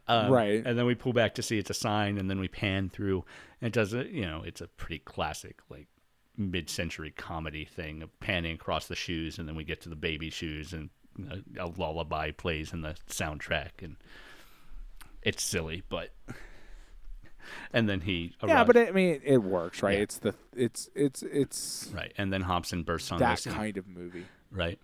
[0.07, 0.63] um, Right.
[0.65, 3.25] And then we pull back to see it's a sign, and then we pan through.
[3.61, 5.87] And it does it, you know, it's a pretty classic like
[6.37, 10.29] mid-century comedy thing of panning across the shoes, and then we get to the baby
[10.29, 10.89] shoes, and
[11.57, 13.95] a, a lullaby plays in the soundtrack, and
[15.21, 16.11] it's silly, but
[17.73, 19.95] and then he Yeah, but it, I mean, it works, right?
[19.97, 20.03] Yeah.
[20.03, 24.25] It's the it's it's it's right, and then Hobson bursts on that kind of movie.
[24.51, 24.79] right,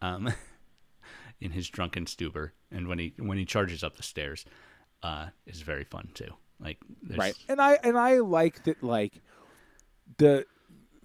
[0.00, 0.32] um,
[1.40, 4.44] in his drunken stupor, and when he when he charges up the stairs,
[5.02, 6.32] uh, is very fun too.
[6.62, 6.78] Like
[7.16, 9.22] right and i and i like that like
[10.18, 10.44] the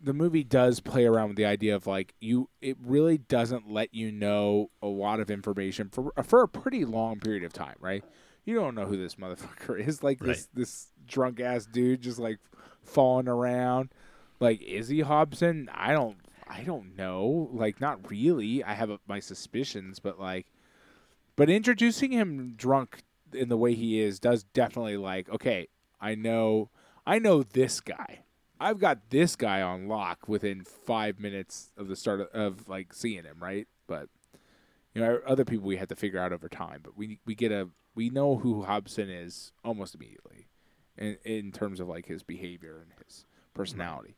[0.05, 3.93] the movie does play around with the idea of like you it really doesn't let
[3.93, 8.03] you know a lot of information for for a pretty long period of time right?
[8.45, 10.03] You don't know who this motherfucker is.
[10.03, 10.47] Like this Right.
[10.53, 12.39] this drunk ass dude just like
[12.83, 13.89] falling around.
[14.39, 15.69] Like is he hobson?
[15.73, 17.49] I don't i don't know.
[17.51, 18.63] Like not really.
[18.63, 20.47] I have my suspicions but like
[21.35, 23.01] but introducing him drunk
[23.33, 25.67] in the way he is does definitely like okay
[25.99, 26.69] i know
[27.05, 28.19] i know this guy
[28.59, 32.93] i've got this guy on lock within five minutes of the start of, of like
[32.93, 34.07] seeing him right but
[34.93, 37.51] you know other people we had to figure out over time but we we get
[37.51, 40.47] a we know who hobson is almost immediately
[40.97, 44.15] in, in terms of like his behavior and his personality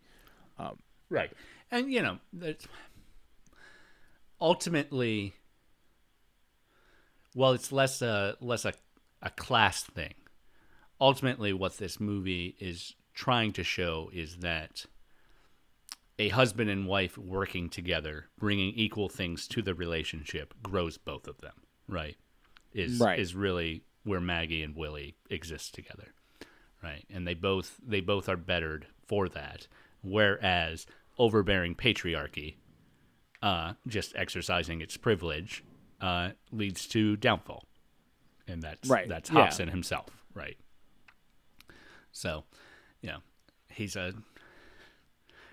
[0.59, 0.77] um,
[1.09, 1.31] Right.
[1.71, 2.17] And you know,
[4.39, 5.33] ultimately
[7.35, 8.73] well, it's less a less a,
[9.21, 10.13] a class thing.
[10.99, 14.85] Ultimately what this movie is trying to show is that
[16.19, 21.39] a husband and wife working together, bringing equal things to the relationship grows both of
[21.39, 21.55] them,
[21.87, 22.15] right?
[22.73, 23.17] Is Right.
[23.19, 26.13] is really where Maggie and Willie exist together.
[26.83, 27.05] Right?
[27.09, 29.67] And they both they both are bettered for that.
[30.03, 30.85] Whereas
[31.17, 32.57] overbearing patriarchy,
[33.41, 35.63] uh, just exercising its privilege,
[35.99, 37.65] uh, leads to downfall.
[38.47, 39.41] And that's Right, that's yeah.
[39.41, 40.57] Hobson himself, right?
[42.11, 42.45] So,
[43.01, 43.19] you know,
[43.69, 44.13] he's a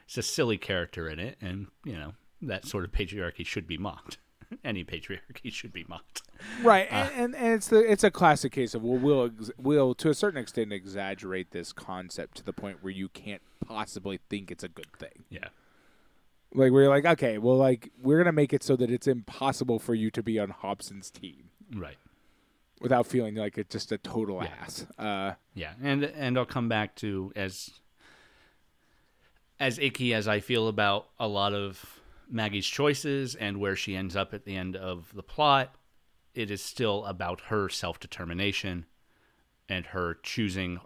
[0.06, 3.78] he's a silly character in it, and you know that sort of patriarchy should be
[3.78, 4.18] mocked.
[4.64, 6.22] Any patriarchy should be mocked.
[6.62, 9.50] right uh, and, and, and it's the it's a classic case of well we'll ex-
[9.56, 14.18] we'll to a certain extent exaggerate this concept to the point where you can't possibly
[14.28, 15.48] think it's a good thing Yeah,
[16.52, 19.94] like we're like okay well like we're gonna make it so that it's impossible for
[19.94, 21.96] you to be on hobson's team right.
[22.80, 24.50] Without feeling like it's just a total Yeah.
[24.60, 27.70] ass uh Yeah, and and I'll come back to as
[29.60, 34.16] as icky as I feel about a lot of Maggie's choices and where she ends
[34.16, 35.74] up at the end of the plot.
[36.34, 38.86] It is still about her self determination
[39.68, 40.80] and her choosing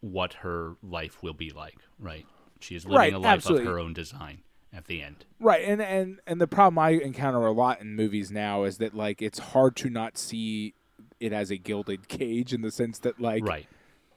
[0.00, 1.78] what her life will be like.
[1.98, 2.26] Right?
[2.60, 3.66] She is living Right, a life absolutely.
[3.66, 5.24] of her own design at the end.
[5.40, 8.94] Right, and and and the problem I encounter a lot in movies now is that
[8.94, 10.74] like it's hard to not see
[11.20, 13.66] it has a gilded cage in the sense that like right.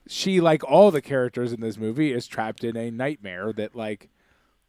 [0.08, 4.10] she like all the characters in this movie is trapped in a nightmare that like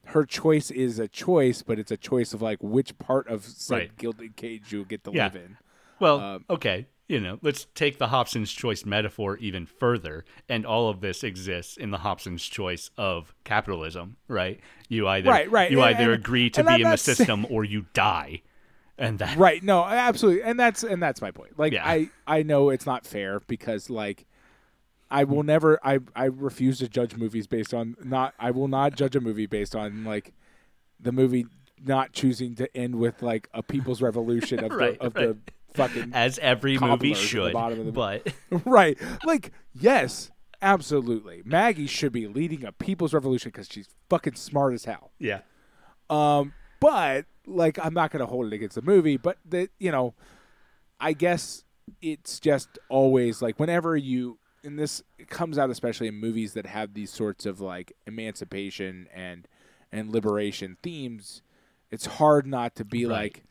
[0.07, 3.75] her choice is a choice, but it's a choice of like which part of said
[3.75, 3.97] Right.
[3.99, 5.25] gilded cage you'll get to Yeah.
[5.25, 5.57] live in.
[6.01, 10.89] Well, Um, okay, you know, let's take the Hobson's choice metaphor even further, and all
[10.89, 14.61] of this exists in the Hobson's choice of capitalism, right?
[14.89, 17.47] You either Right, right, you and- either and- agree to be I'm in the system
[17.51, 18.43] or you die,
[18.99, 21.59] and that Right, no, absolutely, and that's and that's my point.
[21.59, 21.87] Like Yeah.
[21.87, 24.27] I I know it's not fair because like
[25.11, 28.95] I will never I I refuse to judge movies based on not I will not
[28.95, 30.33] judge a movie based on like
[31.01, 31.47] the movie
[31.85, 35.29] not choosing to end with like a people's revolution of Right, the of right.
[35.29, 37.53] the fucking as every movie should.
[37.53, 38.33] bottom of the- But
[38.67, 38.99] right.
[39.25, 40.31] Like, yes,
[40.61, 41.43] absolutely.
[41.45, 45.13] Maggie should be leading a people's revolution because she's fucking smart as hell.
[45.21, 45.41] yeah,
[46.11, 49.17] Um, but like, I'm not going to hold it against the movie.
[49.17, 50.15] But the, you know,
[51.01, 51.65] I guess
[52.03, 56.95] it's just always like whenever you, and this comes out especially in movies that have
[56.95, 59.47] these sorts of like emancipation and
[59.91, 61.41] and liberation themes.
[61.91, 63.13] It's hard not to be Right.
[63.37, 63.45] like.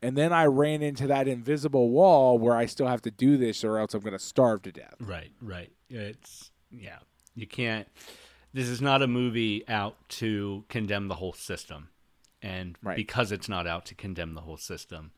[0.00, 3.64] And then I ran into that invisible wall where I still have to do this,
[3.64, 4.94] or else I'm going to starve to death.
[5.00, 5.72] right, right.
[5.90, 6.98] It's yeah,
[7.34, 7.88] you can't.
[8.52, 11.88] This is not a movie out to condemn the whole system,
[12.44, 12.96] and Right.
[12.96, 15.12] because it's not out to condemn the whole system,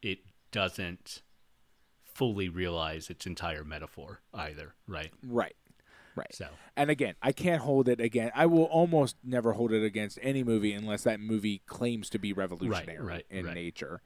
[0.00, 0.20] it
[0.52, 1.22] doesn't
[2.04, 5.12] fully realize its entire metaphor either, right?
[5.22, 5.56] Right.
[6.14, 6.34] Right.
[6.34, 8.30] So And again, I can't hold it again.
[8.34, 12.32] I will almost never hold it against any movie unless that movie claims to be
[12.32, 13.54] revolutionary right, in right.
[13.54, 14.00] nature.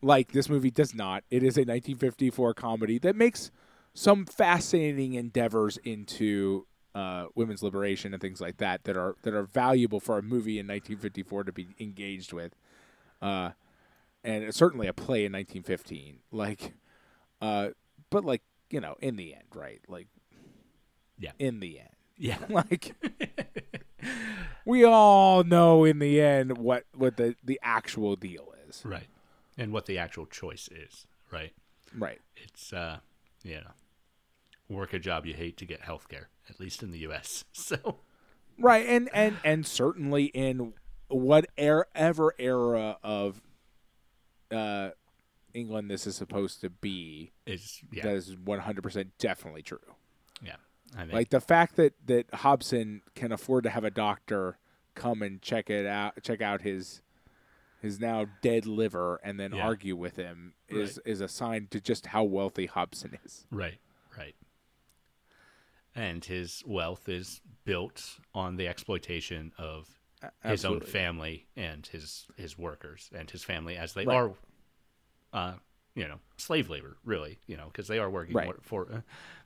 [0.00, 1.24] Like this movie does not.
[1.30, 3.50] It is a 1954 comedy that makes
[3.94, 9.44] some fascinating endeavors into uh, women's liberation and things like that that are that are
[9.44, 12.54] valuable for a movie in 1954 to be engaged with.
[13.20, 13.50] Uh,
[14.24, 16.18] and certainly a play in 1915.
[16.32, 16.74] Like,
[17.40, 17.70] uh,
[18.10, 19.80] but like you know, in the end, right?
[19.88, 20.08] Like,
[21.18, 21.32] Yeah.
[21.38, 21.88] in the end
[22.18, 22.94] yeah, like
[24.64, 29.06] we all know in the end what what the the actual deal is right.
[29.58, 31.52] And what the actual choice is, right?
[31.96, 32.98] right It's uh,
[33.42, 33.72] you know,
[34.72, 37.44] work a job you hate to get health care, at least in the U.S.
[37.52, 38.00] So
[38.58, 40.74] Right, and and and certainly in
[41.08, 43.40] whatever era of
[44.50, 44.90] uh,
[45.54, 49.78] England this is supposed to be, it's yeah, that is one hundred percent definitely true.
[50.42, 50.56] yeah.
[50.94, 54.58] I think Like the fact that that Hobson can afford to have a doctor
[54.94, 57.00] come and check it out, check out his
[57.80, 59.64] his now dead liver, and then Yeah.
[59.66, 61.12] argue with him is Right.
[61.12, 63.46] is a sign to just how wealthy Hobson is.
[63.50, 63.78] Right,
[64.16, 64.34] right.
[65.94, 69.88] And his wealth is built on the exploitation of
[70.44, 74.16] his own family and his his workers and his family as they Right.
[74.16, 74.32] are,
[75.32, 75.54] uh,
[75.94, 78.46] you know, slave labor, really, you know, because they are working Right.
[78.46, 79.00] for, for uh,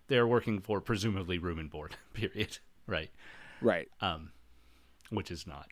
[0.09, 3.11] they're working for presumably room and board, period, right?
[3.61, 3.89] Right.
[4.01, 4.31] Um,
[5.11, 5.69] which is not,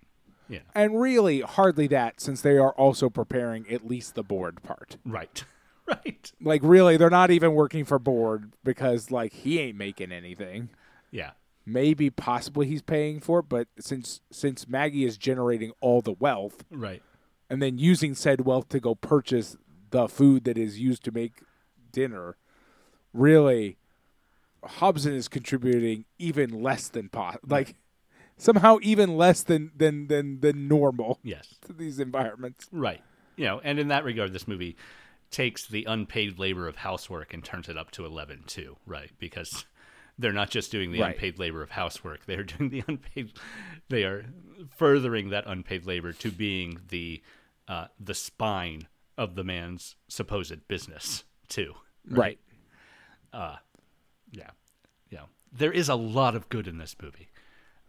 [0.58, 4.96] know, And really, hardly that, since they are also preparing at least the board part.
[5.04, 5.44] right,
[5.88, 10.70] right, Like, really, they're not even working for board because, like, he ain't making anything.
[11.10, 11.32] yeah,
[11.66, 16.62] Maybe, possibly, he's paying for it, but since since Maggie is generating all the wealth
[16.70, 17.02] right,
[17.48, 19.56] and then using said wealth to go purchase
[19.90, 21.40] the food that is used to make
[21.90, 22.36] dinner,
[23.14, 23.78] really,
[24.62, 27.76] Hobson is contributing even less than po- like
[28.36, 31.54] somehow even less than than than than normal yes.
[31.66, 32.68] to these environments.
[32.72, 33.00] Right.
[33.36, 34.76] You know, and in that regard, this movie
[35.34, 39.10] takes the unpaid labor of housework and turns it up to 11 too, right?
[39.18, 39.64] Because
[40.18, 41.14] they're not just doing the Right.
[41.14, 43.32] unpaid labor of housework, they're doing the unpaid
[43.88, 44.24] they are
[44.76, 47.22] furthering that unpaid labor to being the
[47.66, 48.86] uh, the spine
[49.18, 51.74] of the man's supposed business too.
[52.08, 52.38] Right.
[53.32, 53.56] Uh
[54.30, 54.50] yeah.
[55.10, 55.24] Yeah.
[55.52, 57.28] There is a lot of good in this movie.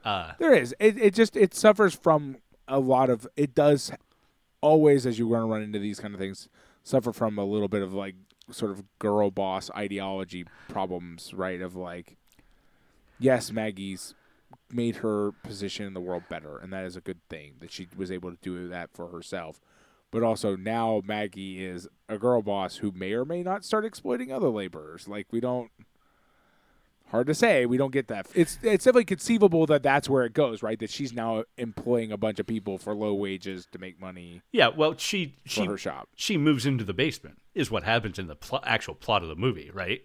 [0.04, 0.74] Uh, There is.
[0.80, 2.38] It it just it suffers from
[2.68, 3.92] a lot of it does
[4.62, 6.48] always as you run run into these kind of things
[6.86, 8.16] suffer from a little bit of like
[8.52, 11.60] sort of girl boss ideology problems, right?
[11.60, 12.16] Of like
[13.20, 14.14] yes, Maggie's
[14.72, 17.88] made her position in the world better and that is a good thing that she
[17.98, 19.60] was able to do that for herself.
[20.12, 24.32] But also now Maggie is a girl boss who may or may not start exploiting
[24.32, 25.08] other laborers.
[25.08, 25.72] Like we don't
[27.16, 27.66] hard to say.
[27.66, 28.28] We don't get that.
[28.36, 30.78] It's it's definitely conceivable that that's where it goes, right?
[30.80, 34.68] That she's now employing a bunch of people for low wages to make money Yeah,
[34.68, 36.10] well, she she her shop.
[36.16, 39.36] she moves into the basement is what happens in the pl- actual plot of the
[39.36, 40.02] movie right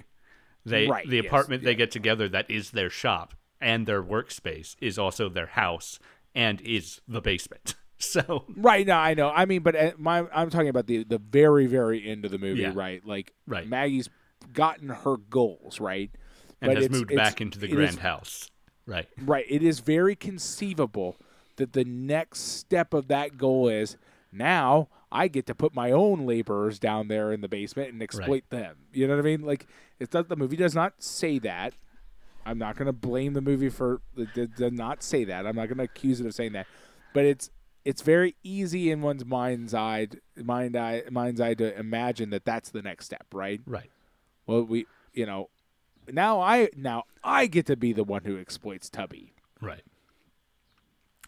[0.64, 1.76] they Right, the yes, apartment they yeah.
[1.78, 5.98] get together that is their shop and their workspace is also their house
[6.34, 9.30] and is the basement so Right now, I know.
[9.30, 12.38] I mean, but uh, my I'm talking about the the very very end of the
[12.38, 12.72] movie, Yeah.
[12.74, 13.04] right?
[13.04, 13.66] Like Right.
[13.68, 14.08] Maggie's
[14.52, 16.10] gotten her goals, right?
[16.60, 18.50] And But has moved back into the it is- grand house
[18.86, 19.46] right Right.
[19.48, 21.16] It is very conceivable
[21.56, 23.96] that the next step of that goal is
[24.32, 28.44] now I get to put my own laborers down there in the basement and exploit
[28.50, 28.76] them.
[28.92, 29.42] You know what I mean?
[29.42, 29.66] Like
[29.98, 31.74] it's not the movie does not say that.
[32.46, 34.00] I'm not going to blame the movie for
[34.34, 35.46] did not say that.
[35.46, 36.66] I'm not going to accuse it of saying that.
[37.12, 37.50] But it's
[37.84, 42.70] it's very easy in one's mind's eye mind eye mind's eye to imagine that that's
[42.70, 43.60] the next step, right?
[43.66, 43.90] right
[44.46, 45.50] Well, we you know
[46.12, 49.32] now I now I get to be the one who exploits Tubby.
[49.60, 49.82] right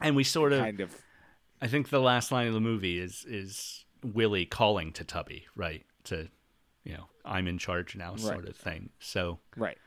[0.01, 0.95] and we sort of Kind of
[1.61, 5.85] i think the last line of the movie is is willie calling to tubby right
[6.05, 6.29] to
[6.85, 8.49] you know i'm in charge now sort Right.
[8.49, 9.79] of thing so right.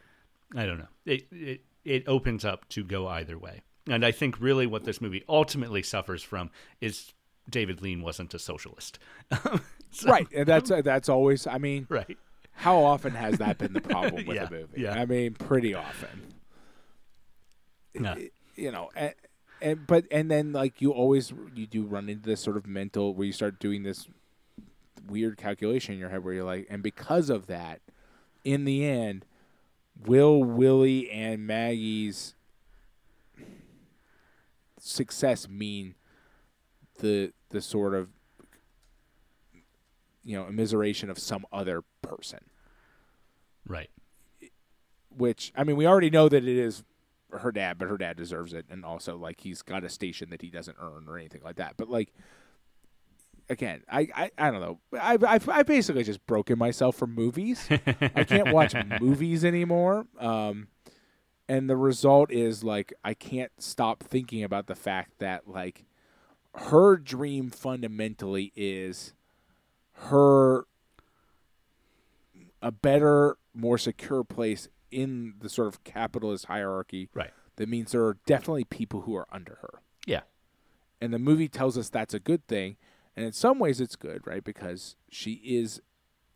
[0.56, 0.88] I don't know.
[1.06, 3.64] It, it it opens up to go either way.
[3.89, 7.14] And I think really what this movie ultimately suffers from is
[7.50, 9.00] David Lean wasn't a socialist.
[9.91, 11.48] So- right, and that's uh, that's always.
[11.48, 12.18] I mean, Right.
[12.56, 14.82] How often has that been the problem with Yeah, a movie?
[14.82, 14.93] yeah.
[14.93, 16.34] I mean, pretty often.
[17.93, 18.16] No.
[18.56, 19.14] You know, and,
[19.62, 23.14] and but and then like you always you do run into this sort of mental
[23.14, 24.08] where you start doing this
[25.08, 27.82] weird calculation in your head where you're like, and because of that,
[28.43, 29.26] in the end,
[30.06, 32.34] will Willie and Maggie's
[34.80, 35.95] success mean
[36.99, 38.10] the the sort of
[40.26, 42.39] you know immiseration of some other person?
[43.67, 43.89] Right.
[45.15, 46.84] which I mean, we already know that it is
[47.32, 50.41] her dad, but her dad deserves it, and also like he's got a station that
[50.41, 51.76] he doesn't earn or anything like that.
[51.78, 52.13] But like,
[53.49, 54.80] again, I I, I don't know.
[54.93, 57.67] I I I basically just broken myself from movies.
[57.69, 60.07] I can't watch movies anymore.
[60.19, 60.67] Um,
[61.47, 65.86] and the result is like I can't stop thinking about the fact that like
[66.55, 69.13] her dream fundamentally is
[69.96, 70.66] her
[72.62, 77.10] a better, more secure place in the sort of capitalist hierarchy.
[77.14, 77.32] Right.
[77.58, 79.82] That means there are definitely people who are under her.
[80.06, 80.22] Yeah.
[81.00, 82.78] And the movie tells us that's a good thing.
[83.16, 84.43] And in some ways it's good, right?
[84.43, 85.82] Because she is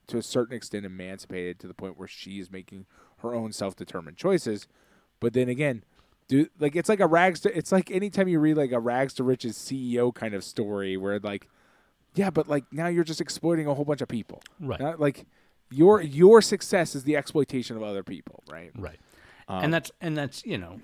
[0.07, 2.85] to a certain extent emancipated to the point where she is making
[3.17, 4.67] her own self-determined choices.
[5.19, 5.83] But then again,
[6.27, 9.13] do like it's like a rags to it's like anytime you read like a rags
[9.15, 11.49] to riches CEO kind of story where like
[12.15, 14.41] yeah, but like now you're just exploiting a whole bunch of people.
[14.59, 14.79] Right.
[14.79, 15.25] Not, like
[15.71, 18.71] your your success is the exploitation of other people, right?
[18.75, 18.99] Right.
[19.47, 20.79] Um, and that's and that's you know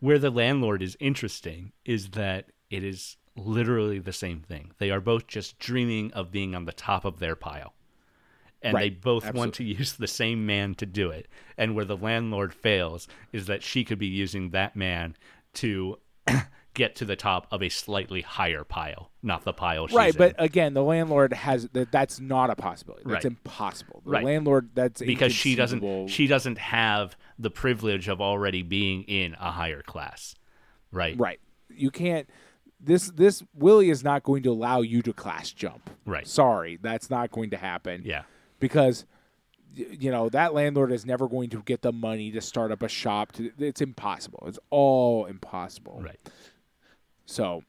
[0.00, 4.72] where the landlord is interesting is that it is literally the same thing.
[4.78, 7.74] They are both just dreaming of being on the top of their pile.
[8.62, 9.00] And they Right.
[9.00, 11.28] both want to use the same man to do it.
[11.56, 15.16] And where the landlord fails is that she could be using that man
[15.54, 15.98] to
[16.76, 20.18] get to the top of a slightly higher pile, not the pile she's right, in.
[20.18, 21.90] but again, the landlord has that.
[21.90, 23.02] That's not a possibility.
[23.06, 23.32] That's Right.
[23.32, 24.02] impossible.
[24.04, 24.24] The Right.
[24.24, 24.70] landlord.
[24.74, 29.82] That's because she doesn't she doesn't have the privilege of already being in a higher
[29.82, 30.36] class.
[30.92, 31.18] Right.
[31.18, 31.40] Right.
[31.68, 32.28] You can't.
[32.78, 35.90] This this Willie is not going to allow you to class jump.
[36.04, 36.26] Right.
[36.28, 38.02] Sorry, that's not going to happen.
[38.04, 38.22] Yeah.
[38.60, 39.04] Because
[39.74, 42.88] you know that landlord is never going to get the money to start up a
[42.88, 43.32] shop.
[43.32, 44.44] To, it's impossible.
[44.46, 46.00] It's all impossible.
[46.02, 46.18] Right.
[47.26, 47.64] So,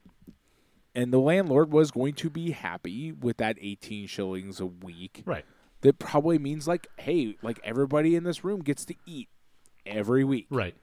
[0.95, 5.23] and the landlord was going to be happy with that 18 shillings a week.
[5.25, 5.45] Right.
[5.81, 9.29] That probably means like, hey, like everybody in this room gets to eat
[9.85, 10.47] every week.
[10.49, 10.75] Right.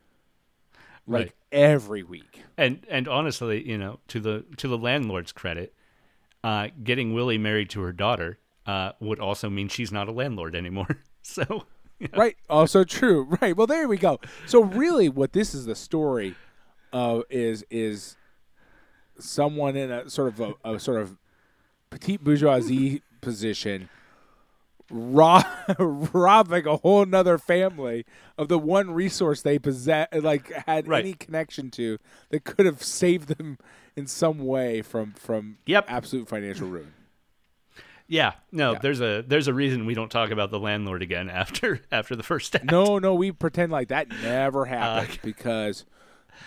[1.06, 1.32] Like Right.
[1.52, 2.42] every week.
[2.56, 5.74] And and honestly, you know, to the to the landlord's credit,
[6.42, 10.54] uh, getting Willie married to her daughter uh, would also mean she's not a landlord
[10.54, 10.88] anymore.
[11.22, 11.66] so
[12.16, 12.36] right.
[12.48, 13.36] Also true.
[13.42, 13.54] Right.
[13.56, 14.18] Well, there we go.
[14.46, 16.36] So really, what this is the story
[16.92, 18.16] of is is
[19.18, 21.16] someone in a sort of a, a sort of
[21.90, 23.88] petite bourgeoisie position
[24.90, 25.44] rob,
[25.78, 28.04] robbing a whole nother family
[28.36, 31.04] of the one resource they possess like had Right.
[31.04, 31.98] any connection to
[32.30, 33.58] that could have saved them
[33.96, 35.86] in some way from from Yep.
[35.88, 36.92] absolute financial ruin
[38.06, 38.78] yeah, no, Yeah.
[38.82, 42.22] there's a there's a reason we don't talk about the landlord again after after the
[42.22, 42.66] first act.
[42.66, 45.86] No, no, we pretend like that never Uh, happened because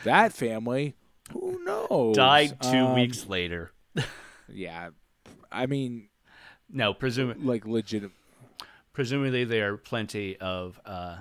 [0.03, 0.95] that family,
[1.31, 3.71] who knows, Died two Um, weeks later.
[4.49, 4.89] Yeah,
[5.51, 6.09] I mean,
[6.69, 8.09] No, presum- like legit.
[8.93, 11.17] presumably there are plenty of uh,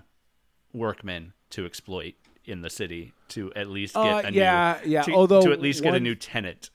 [0.73, 5.03] workmen to exploit in the city to at least get Uh, a yeah, new yeah.
[5.03, 6.71] to, Although to at least get a new tenant.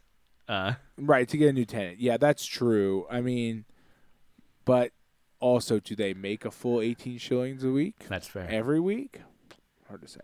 [0.48, 2.00] Uh, Right to get a new tenant.
[2.00, 3.06] Yeah, that's true.
[3.10, 3.64] I mean,
[4.66, 4.92] but
[5.40, 8.48] also, do they make a full eighteen shillings a week that's fair.
[8.50, 9.22] every week?
[9.88, 10.20] Hard to say.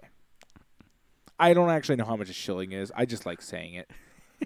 [1.39, 2.91] I don't actually know how much a shilling is.
[2.95, 3.91] I just like saying it.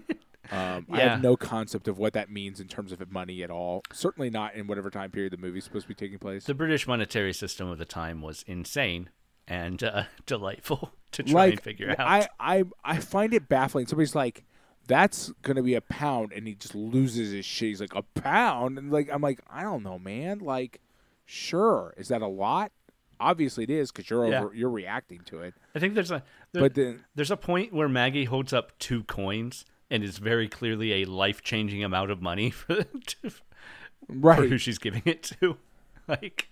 [0.51, 3.83] Um, I have no concept of what that means in terms of money at all.
[3.93, 6.43] Certainly not in whatever time period the movie's supposed to be taking place.
[6.43, 9.09] The British monetary system of the time was insane
[9.47, 12.01] and uh, delightful to try and figure out.
[12.01, 13.85] I, I I find it baffling.
[13.87, 14.43] Somebody's like,
[14.87, 17.69] "That's gonna be a pound," and he just loses his shit.
[17.69, 20.39] He's like, "A pound?" And like, I'm like, I don't know, man.
[20.39, 20.81] Like,
[21.25, 22.73] sure, is that a lot?
[23.21, 24.43] Obviously, it is because you're Yeah.
[24.43, 25.53] over, you're reacting to it.
[25.75, 29.03] I think there's a there- But then, there's a point where Maggie holds up two
[29.03, 33.29] coins and is very clearly a life changing amount of money for, to,
[34.21, 35.57] for who she's giving it to.
[36.07, 36.49] like,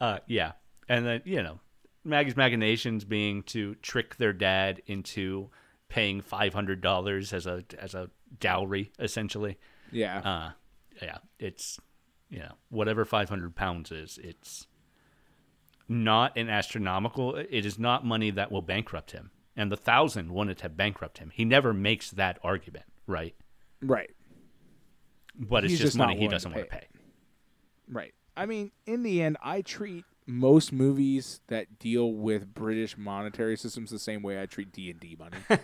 [0.00, 0.52] uh, yeah,
[0.88, 1.60] and then you know,
[2.04, 5.50] Maggie's machinations being to trick their dad into
[5.88, 8.10] paying five hundred dollars as a as a
[8.40, 9.58] dowry, essentially.
[9.92, 10.50] Yeah, Uh,
[11.02, 11.78] yeah, it's
[12.30, 14.66] you know whatever five hundred pounds is, it's
[15.88, 17.36] not an astronomical.
[17.36, 21.30] It is not money that will bankrupt him, and the thousand wouldn't have bankrupt him.
[21.34, 23.34] He never makes that argument, right?
[23.80, 24.10] right,
[25.38, 26.86] But it's just, just money he doesn't want to pay
[27.88, 28.14] right.
[28.36, 33.90] I mean, in the end, I treat most movies that deal with British monetary systems
[33.90, 35.36] the same way I treat D and D money.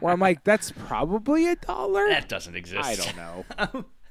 [0.00, 2.08] Where I'm like, that's probably a dollar.
[2.08, 2.84] That doesn't exist.
[2.84, 3.84] I don't know.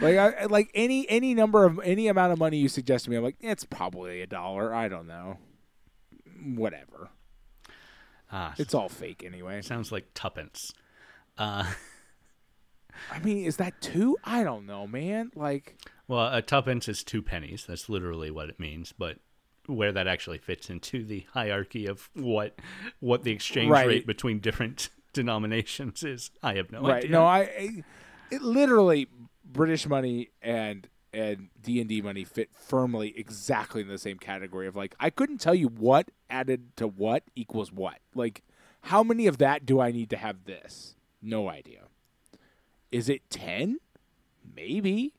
[0.00, 3.16] like I, like any any number of any amount of money you suggest to me,
[3.16, 4.74] I'm like, it's probably a dollar.
[4.74, 5.38] I don't know.
[6.44, 7.10] Whatever.
[8.32, 9.62] Ah, It's all fake anyway.
[9.62, 10.72] sounds like tuppence.
[11.38, 11.64] Uh,
[13.12, 14.16] I mean, is that two?
[14.24, 15.30] I don't know, man.
[15.34, 15.76] Like,
[16.08, 17.64] well, a tuppence is two pennies.
[17.68, 18.92] That's literally what it means.
[18.96, 19.18] But
[19.66, 22.58] where that actually fits into the hierarchy of what
[23.00, 23.86] what the exchange Right.
[23.86, 26.96] rate between different denominations is, I have no right?
[27.04, 27.10] idea.
[27.10, 27.84] No, I, I
[28.30, 29.08] it literally
[29.44, 34.66] British money and and D and D money fit firmly exactly in the same category
[34.66, 37.98] of like I couldn't tell you what added to what equals what.
[38.14, 38.42] Like,
[38.82, 40.96] how many of that do I need to have this?
[41.22, 41.82] No idea.
[42.90, 43.78] Is it ten?
[44.56, 45.14] Maybe.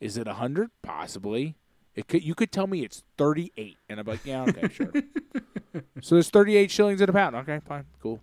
[0.00, 0.70] Is it hundred?
[0.82, 1.56] Possibly.
[1.94, 2.24] It could.
[2.24, 4.92] You could tell me it's thirty-eight, and I'm like, yeah, okay, sure.
[6.00, 7.36] so there's thirty-eight shillings in a pound.
[7.36, 8.20] Okay, fine, cool.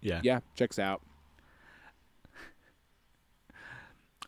[0.00, 0.20] yeah.
[0.24, 1.00] Yeah, checks out.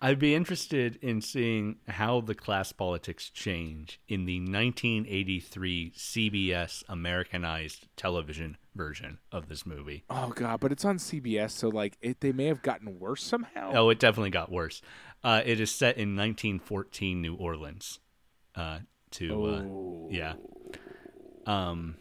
[0.01, 7.89] I'd be interested in seeing how the class politics change in the 1983 CBS Americanized
[7.97, 10.05] television version of this movie.
[10.11, 13.73] Oh god, but it's on CBS, so like it, they may have gotten worse somehow.
[13.75, 14.83] Oh, it definitely got worse.
[15.25, 17.99] Uh, it is set in 1914 New Orleans.
[18.55, 18.81] Uh,
[19.13, 20.35] to uh, yeah.
[21.47, 21.97] Um,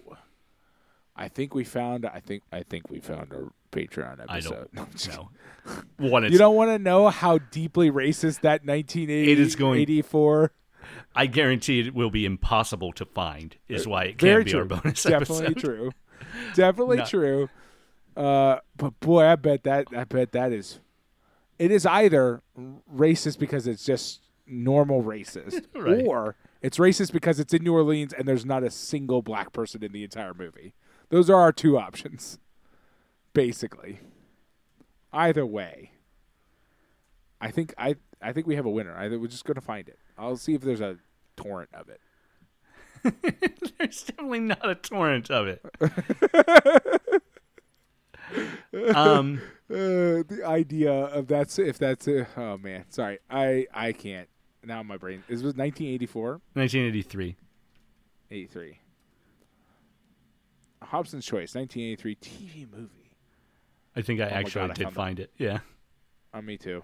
[1.16, 2.06] I think we found.
[2.06, 2.44] I think.
[2.52, 4.70] I think we found a Patreon I episode.
[4.76, 5.30] don't know.
[5.98, 10.52] One, you don't want to know how deeply racist that 1980 It is going- 84.
[11.16, 13.56] I guarantee it will be impossible to find.
[13.68, 14.60] Is why it can't be true.
[14.60, 15.58] our bonus Definitely episode.
[15.60, 15.92] true.
[16.54, 17.06] Definitely No.
[17.06, 17.50] true.
[18.16, 19.88] Uh, but boy, I bet that.
[19.96, 20.80] I bet that is.
[21.58, 22.44] It is either
[22.94, 26.06] racist because it's just normal racist, Right.
[26.06, 29.84] or it's racist because it's in New Orleans and there's not a single black person
[29.84, 30.74] in the entire movie.
[31.10, 32.40] Those are our two options,
[33.36, 34.00] basically.
[35.14, 35.92] Either way,
[37.40, 38.96] I think I I think we have a winner.
[38.96, 40.00] I we're just gonna find it.
[40.18, 40.98] I'll see if there's a
[41.38, 42.02] torrent of it.
[43.78, 45.62] There's definitely not a torrent of it.
[48.96, 54.28] um, Uh, the idea of that's if that's uh, oh man, sorry, I I can't.
[54.64, 55.24] Now my brain.
[55.28, 57.36] This was 1984, 1983.
[58.32, 58.80] 83.
[60.82, 63.05] Hobson's Choice, 1983 TV movie.
[63.96, 64.96] I think I Oh actually God, I did found it.
[64.96, 65.32] find it.
[65.38, 65.60] Yeah,
[66.34, 66.84] Uh, me too.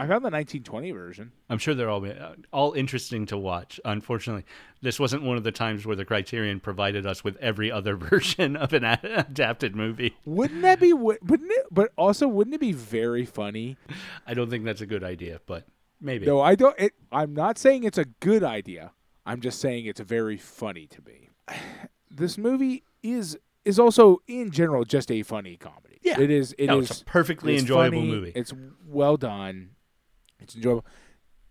[0.00, 1.32] I found the 1920 version.
[1.50, 3.80] I'm sure they're all uh, all interesting to watch.
[3.84, 4.44] Unfortunately,
[4.80, 8.54] this wasn't one of the times where the Criterion provided us with every other version
[8.54, 10.16] of an adapted movie.
[10.24, 10.92] Wouldn't that be?
[10.92, 11.66] Wouldn't it?
[11.72, 13.76] But also, wouldn't it be very funny?
[14.24, 15.64] I don't think that's a good idea, but
[16.00, 16.26] maybe.
[16.26, 16.78] No, I don't.
[16.78, 18.92] It, I'm not saying it's a good idea.
[19.26, 21.30] I'm just saying it's very funny to me.
[22.10, 25.87] This movie is is also in general just a funny comedy.
[26.08, 26.20] Yeah.
[26.20, 26.52] it is.
[26.58, 28.32] It is no, it's a perfectly it's enjoyable funny, movie.
[28.34, 28.52] It's
[28.86, 29.70] well done.
[30.40, 30.84] It's enjoyable.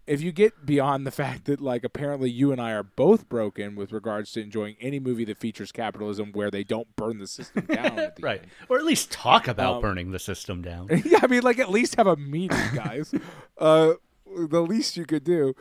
[0.05, 3.75] If you get beyond the fact that, like, apparently you and I are both broken
[3.75, 7.65] with regards to enjoying any movie that features capitalism where they don't burn the system
[7.69, 7.99] down.
[7.99, 8.47] At the right, end.
[8.69, 10.87] or at least talk about Um, burning the system down.
[11.05, 13.13] yeah, I mean, like, at least have a meeting, guys.
[13.57, 13.93] uh,
[14.25, 15.53] the least you could do.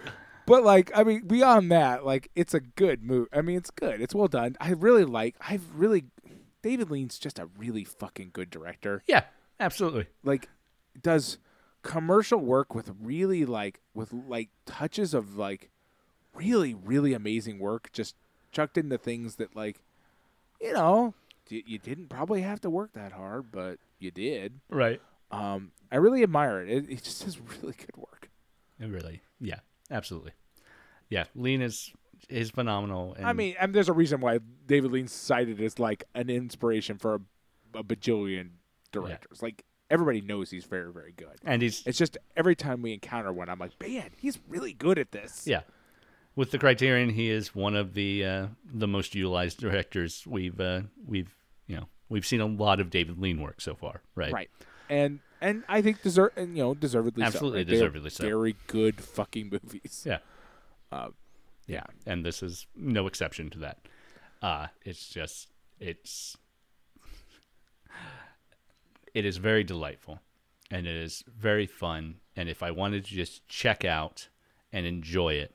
[0.47, 3.29] But like, I mean, beyond that, like, it's a good movie.
[3.33, 4.01] I mean, it's good.
[4.01, 4.55] It's well done.
[4.61, 5.35] I really like.
[5.41, 6.05] I really,
[6.67, 9.05] David Lean's just a really fucking good director.
[9.07, 9.23] yeah,
[9.61, 10.07] absolutely.
[10.25, 10.49] Like,
[11.01, 11.39] does
[11.83, 15.71] commercial work with really like with like touches of like
[16.35, 18.17] really really amazing work just
[18.51, 19.81] chucked into things that like
[20.61, 21.15] you know
[21.49, 25.01] you, didn't probably have to work that hard but you did Right.
[25.31, 26.69] um, I really admire it.
[26.69, 28.29] It, it just is really good work.
[28.81, 30.33] It really, yeah, absolutely.
[31.09, 31.93] Yeah, Lean is
[32.29, 33.15] is phenomenal.
[33.15, 36.99] And I mean, and there's a reason why David Lean cited as like an inspiration
[36.99, 38.51] for a, a bajillion
[38.93, 39.43] directors.
[39.43, 41.37] Like everybody knows he's very, very good.
[41.45, 44.99] and he's It's just every time we encounter one, I'm like, man, he's really good
[44.99, 45.47] at this.
[45.47, 45.63] yeah,
[46.35, 50.83] with the Criterion, he is one of the uh, the most utilized directors we've uh,
[51.07, 51.35] we've
[51.67, 54.03] you know we've seen a lot of David Lean work so far.
[54.15, 54.33] Right.
[54.33, 54.51] right.
[54.89, 57.59] And and I think deserve and you know deservedly Absolutely so.
[57.59, 57.67] right?
[57.67, 58.25] They're deservedly so.
[58.25, 60.05] Very good fucking movies.
[60.07, 60.19] Yeah.
[60.93, 61.09] Uh,
[61.67, 63.79] Yeah, and this is no exception to that.
[64.43, 65.49] Uh, it's just
[65.81, 66.37] it's
[69.15, 70.21] it is very delightful
[70.71, 72.17] and it is very fun.
[72.35, 74.29] And if I wanted to just check out
[74.73, 75.55] and enjoy it,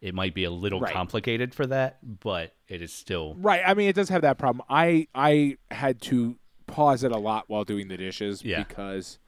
[0.00, 0.92] it might be a little Right.
[0.92, 3.62] complicated for that, but it is still Right.
[3.64, 4.64] I mean, it does have that problem.
[4.68, 8.62] I I had to pause it a lot while doing the dishes Yeah.
[8.62, 9.18] because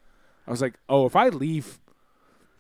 [0.46, 1.78] I was like, oh, if I leave,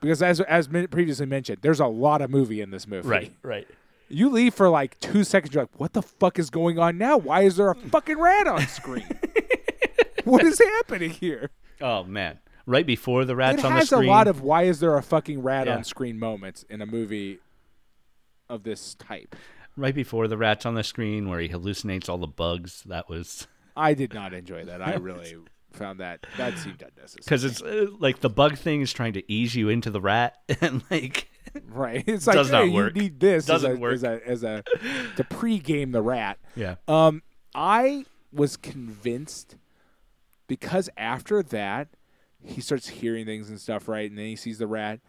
[0.04, 3.08] because as as previously mentioned, there's a lot of movie in this movie.
[3.08, 3.66] right, right.
[4.08, 7.16] You leave for like two seconds, you're like, what the fuck is going on now?
[7.16, 9.08] Why is there a fucking rat on screen?
[10.24, 11.50] what is happening here?
[11.80, 14.64] Oh man, right before the rats it on the screen has a lot of why
[14.64, 15.76] is there a fucking rat Yeah.
[15.76, 17.38] on screen moments in a movie
[18.48, 19.34] of this type.
[19.76, 22.82] right before the rats on the screen where he hallucinates all the bugs.
[22.86, 24.80] That was I did not enjoy that.
[24.82, 25.36] I really
[25.74, 27.22] found that that seemed unnecessary.
[27.24, 30.36] because it's uh, like the bug thing is trying to ease you into the rat,
[30.60, 31.28] and like
[31.68, 32.02] Right.
[32.06, 32.96] It's like Does not work.
[32.96, 33.94] you need this Doesn't as a, work.
[33.94, 34.64] as a as a
[35.16, 36.38] to pregame the rat.
[36.56, 37.22] yeah, Um
[37.54, 39.56] I was convinced
[40.48, 41.88] because after that
[42.42, 44.08] he starts hearing things and stuff, right?
[44.10, 45.00] And then he sees the rat.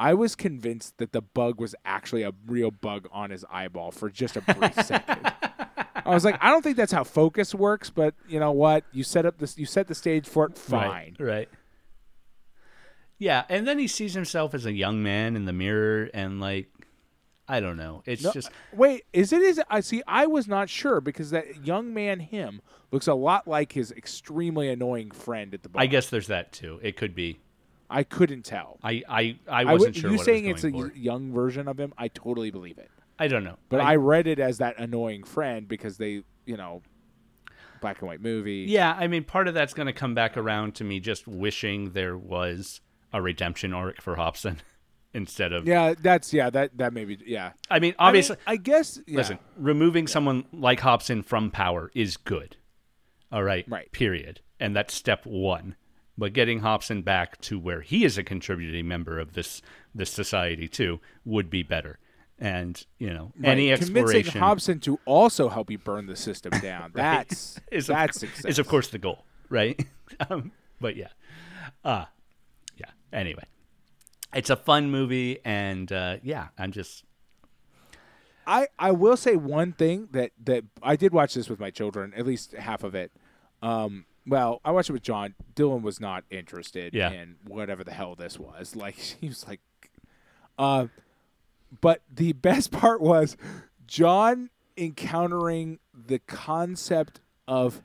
[0.00, 4.10] I was convinced that the bug was actually a real bug on his eyeball for
[4.10, 5.32] just a brief second.
[6.04, 8.84] I was like, I don't think that's how focus works, but you know what?
[8.92, 11.16] You set up this you set the stage for it, fine.
[11.18, 11.48] Right, right.
[13.18, 16.68] Yeah, and then he sees himself as a young man in the mirror, and like,
[17.46, 18.02] I don't know.
[18.04, 19.42] It's No, just wait, is it?
[19.42, 20.02] Is I see?
[20.08, 24.68] I was not sure because that young man, him, looks a lot like his extremely
[24.68, 25.82] annoying friend at the bar.
[25.82, 26.80] I guess there's that too.
[26.82, 27.38] It could be.
[27.88, 28.78] I couldn't tell.
[28.82, 30.92] I I, I I wasn't would- sure you saying it it's a for.
[30.94, 32.90] young version of him, I totally believe it.
[33.22, 33.56] I don't know.
[33.68, 36.82] But I, read it as that annoying friend because they, you know,
[37.80, 38.66] black and white movie.
[38.68, 41.92] Yeah, I mean, part of that's going to come back around to me just wishing
[41.92, 42.80] there was
[43.12, 44.60] a redemption arc for Hobson
[45.14, 45.68] instead of.
[45.68, 47.52] Yeah, that's yeah, that that maybe yeah.
[47.70, 49.18] I mean, I mean, obviously, I, guess yeah.
[49.18, 52.56] listen, removing someone like Hobson from power is good.
[53.30, 53.64] All right.
[53.68, 53.90] Right.
[53.92, 54.40] Period.
[54.58, 55.76] And that's step one.
[56.18, 59.62] But getting Hobson back to where he is a contributing member of this
[59.94, 61.98] this society too would be better.
[62.38, 63.80] And you know, any Right.
[63.80, 66.90] exploration convincing Hobson to also help you burn the system down.
[66.94, 69.80] That's is of, that's is of course the goal, right?
[70.30, 70.50] um,
[70.80, 71.08] but yeah,
[71.84, 72.06] uh,
[72.76, 72.86] yeah.
[73.12, 73.44] Anyway,
[74.34, 77.04] it's a fun movie, and uh, yeah, I'm just
[78.46, 82.12] I, I will say one thing that, that I did watch this with my children,
[82.16, 83.12] at least half of it.
[83.62, 85.34] Um, well, I watched it with John.
[85.54, 87.12] Dylan was not interested Yeah.
[87.12, 88.74] in whatever the hell this was.
[88.74, 89.60] Like he was like,
[90.58, 90.86] uh,
[91.80, 93.36] but the best part was
[93.86, 97.82] John encountering the concept of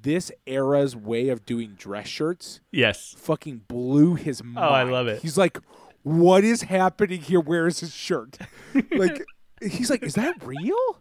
[0.00, 4.58] this era's way of doing dress shirts yes, fucking blew his mind.
[4.58, 5.20] Oh, I love it.
[5.20, 5.58] He's like,
[6.02, 7.40] "What is happening here?
[7.40, 8.38] Where is his shirt?"
[8.92, 9.22] like,
[9.60, 11.00] he's like, "Is that real?"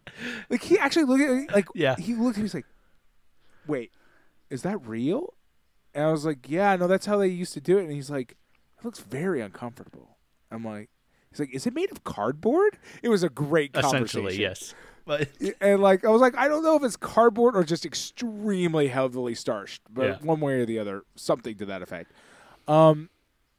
[0.49, 1.95] Like, he actually looked at me, like, Yeah.
[1.97, 2.65] He looked at me, he's like,
[3.67, 3.91] "Wait,
[4.49, 5.33] is that real?"
[5.93, 8.09] And I was like, "Yeah, no, that's how they used to do it." And he's
[8.09, 8.35] like,
[8.79, 10.17] "It looks very uncomfortable."
[10.51, 10.89] I'm like,
[11.31, 14.03] "He's like, is it made of cardboard?" It was a great conversation.
[14.05, 14.73] essentially yes.
[15.05, 15.27] But
[15.59, 19.33] And like I was like, I don't know if it's cardboard or just extremely heavily
[19.33, 20.17] starched, but Yeah.
[20.21, 22.11] one way or the other, something to that effect.
[22.67, 23.09] Um,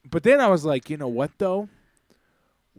[0.08, 1.68] but then I was like, you know what though?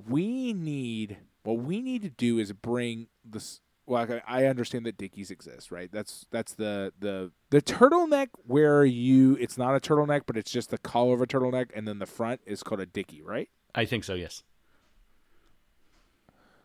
[0.08, 3.60] We need what we need to do is bring this.
[3.88, 5.92] Well, I understand that Dickies exist, right?
[5.92, 10.70] That's that's the the the turtleneck where you it's not a turtleneck, but it's just
[10.70, 13.50] the collar of a turtleneck, and then the front is called a Dickie, right?
[13.76, 14.14] I think so.
[14.14, 14.44] Yes.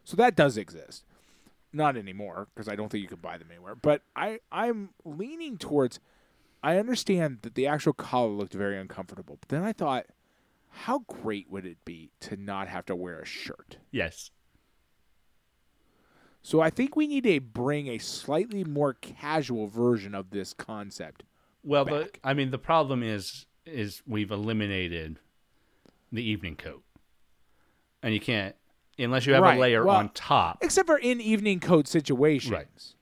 [0.07, 1.05] So that does exist.
[1.73, 3.75] Not anymore because I don't think you can buy them anywhere.
[3.75, 5.99] But I I'm leaning towards.
[6.63, 10.07] I understand that the actual collar looked very uncomfortable, but then I thought,
[10.71, 13.79] how great would it be to not have to wear a shirt?
[13.91, 14.31] Yes.
[16.41, 21.25] So I think we need to bring a slightly more casual version of this concept.
[21.65, 25.19] Well, the I mean, the problem is is we've eliminated
[26.13, 26.85] the evening coat,
[28.05, 28.55] and you can't
[28.99, 30.59] unless you have Right, a layer well- on top.
[30.63, 32.95] Except for in evening coat situations.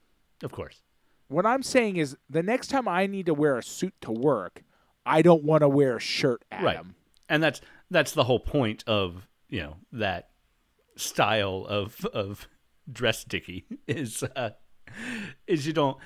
[0.43, 0.83] Of course.
[1.29, 4.63] What I'm saying is the next time I need to wear a suit to work,
[5.07, 6.77] I don't want to wear a shirt, Right.
[6.77, 6.95] Adam.
[7.29, 7.61] and that's
[7.91, 10.31] that's the whole point of you know that
[10.97, 12.49] style of of
[12.91, 14.51] dress dicky is uh,
[15.47, 15.97] is you don't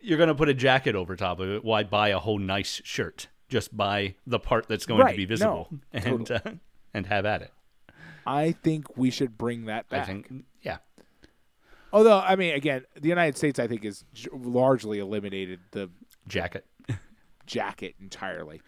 [0.00, 1.64] you're gonna put a jacket over top of it.
[1.64, 3.28] Why buy a whole nice shirt?
[3.48, 6.40] Just buy the part that's going Right, to be no, visible and totally.
[6.44, 6.58] uh,
[6.94, 7.52] and have at it.
[8.26, 10.02] I think we should bring that back.
[10.02, 10.78] I think yeah.
[11.92, 15.90] Although, I mean, again, the United States, I think, is j- largely eliminated the
[16.26, 16.64] Jacket.
[17.46, 18.62] jacket entirely.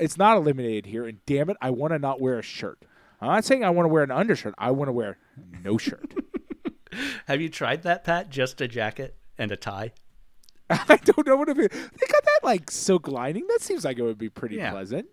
[0.00, 2.82] It's not eliminated here, and damn it, I want to not wear a shirt.
[3.20, 4.54] I'm not saying I want to wear an undershirt.
[4.58, 5.18] I want to wear
[5.62, 6.14] no shirt.
[7.26, 8.28] Have you tried that, Pat?
[8.30, 9.92] Just a jacket and a tie?
[10.70, 11.68] I don't know what it is.
[11.68, 13.46] They got that like silk lining.
[13.48, 14.70] That seems like it would be pretty Yeah.
[14.72, 15.06] pleasant.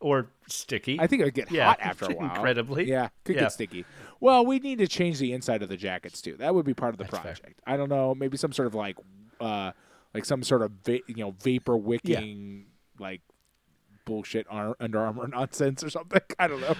[0.00, 0.98] Or sticky?
[0.98, 2.30] I think it would get Yeah, hot after a while.
[2.34, 2.88] incredibly.
[2.88, 3.42] Yeah, could Yeah.
[3.42, 3.84] get sticky.
[4.18, 6.36] Well, we need to change the inside of the jackets too.
[6.38, 7.34] That would be part of the That's fair.
[7.34, 7.60] project.
[7.66, 8.96] I don't know, maybe some sort of like,
[9.40, 9.72] uh,
[10.14, 12.66] like some sort of va- you know vapor wicking
[12.98, 13.20] like
[14.04, 16.20] bullshit ar- Under Armour nonsense or something.
[16.38, 16.74] I don't know.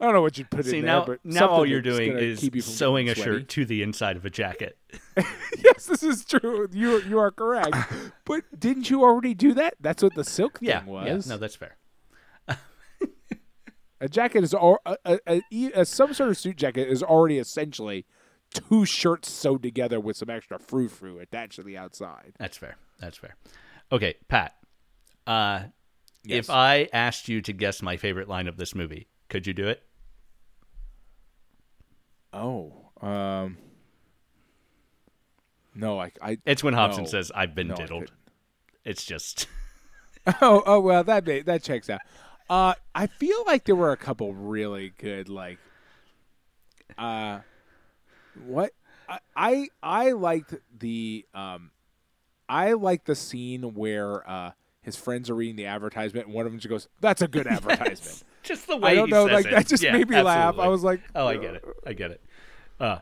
[0.00, 2.16] I don't know what you'd put See in now, there, but now all you're doing
[2.16, 4.78] is sewing a shirt to the inside of a jacket.
[5.16, 6.68] yes, this is true.
[6.72, 7.76] You you are correct.
[8.24, 9.74] but didn't you already do that?
[9.80, 11.26] That's what the silk thing Yeah, was.
[11.26, 11.34] yeah.
[11.34, 11.76] No, that's fair.
[14.00, 17.02] A jacket is al- a, a, a, e- a some sort of suit jacket is
[17.02, 18.06] already essentially
[18.52, 22.32] two shirts sewed together with some extra frou frou attached to the outside.
[22.38, 22.76] That's fair.
[22.98, 23.36] That's fair.
[23.92, 24.54] Okay, Pat.
[25.26, 25.64] Uh,
[26.22, 26.44] Yes.
[26.44, 29.66] If I asked you to guess my favorite line of this movie, could you do
[29.68, 29.82] it?
[32.32, 33.56] Oh, um,
[35.74, 37.08] no, I, I It's when Hobson No.
[37.10, 38.12] says, "I've been No, diddled."
[38.84, 39.46] It's just
[40.42, 42.00] oh, oh well, that ma- that checks out.
[42.50, 45.58] Uh, I feel like there were a couple really good, like,
[46.98, 47.38] uh,
[48.44, 48.72] what
[49.08, 51.70] I I, I liked the um,
[52.48, 54.50] I liked the scene where uh
[54.82, 57.46] his friends are reading the advertisement and one of them just goes, "That's a good
[57.46, 59.50] advertisement." just the way I don't know, like it.
[59.52, 60.58] that just Yeah, made me laugh.
[60.58, 61.64] I was like, "Oh, I get it.
[61.86, 62.20] I get it."
[62.80, 62.98] Uh,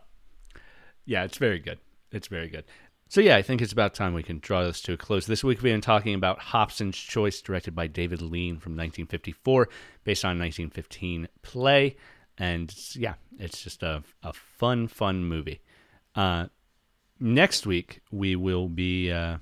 [1.06, 1.78] yeah, it's very good.
[2.12, 2.64] It's very good.
[3.10, 5.26] So yeah, I think it's about time we can draw this to a close.
[5.26, 9.68] This week we've been talking about Hobson's Choice, directed by David Lean from 1954,
[10.04, 11.96] based on a 1915 play,
[12.36, 15.62] and yeah, it's just a a fun, fun movie.
[16.14, 16.48] Uh,
[17.18, 19.10] next week we will be.
[19.10, 19.38] Uh,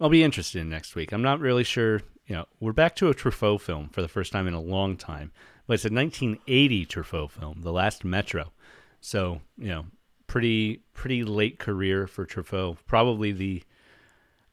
[0.00, 1.12] I'll be interested in next week.
[1.12, 2.02] I'm not really sure.
[2.26, 4.96] You know, we're back to a Truffaut film for the first time in a long
[4.96, 5.30] time,
[5.68, 8.52] but it's a 1980 Truffaut film, The Last Metro.
[9.00, 9.86] So you know,
[10.28, 12.76] pretty pretty late career for Truffaut.
[12.86, 13.62] Probably the,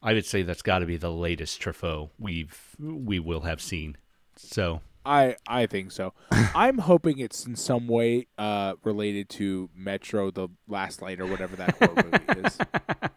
[0.02, 3.97] I would say that's got to be the latest Truffaut we've we will have seen.
[4.35, 6.14] So I I think so.
[6.56, 11.56] I'm hoping it's in some way uh, related to Metro: The Last Light or whatever
[11.57, 12.57] that horror movie is,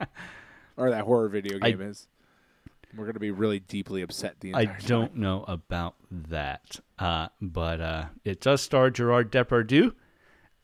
[0.77, 2.07] or that horror video I- game is.
[2.97, 5.21] We're gonna be really deeply upset the I don't time.
[5.21, 9.93] know about that, uh, but uh, it does star Gerard Depardieu,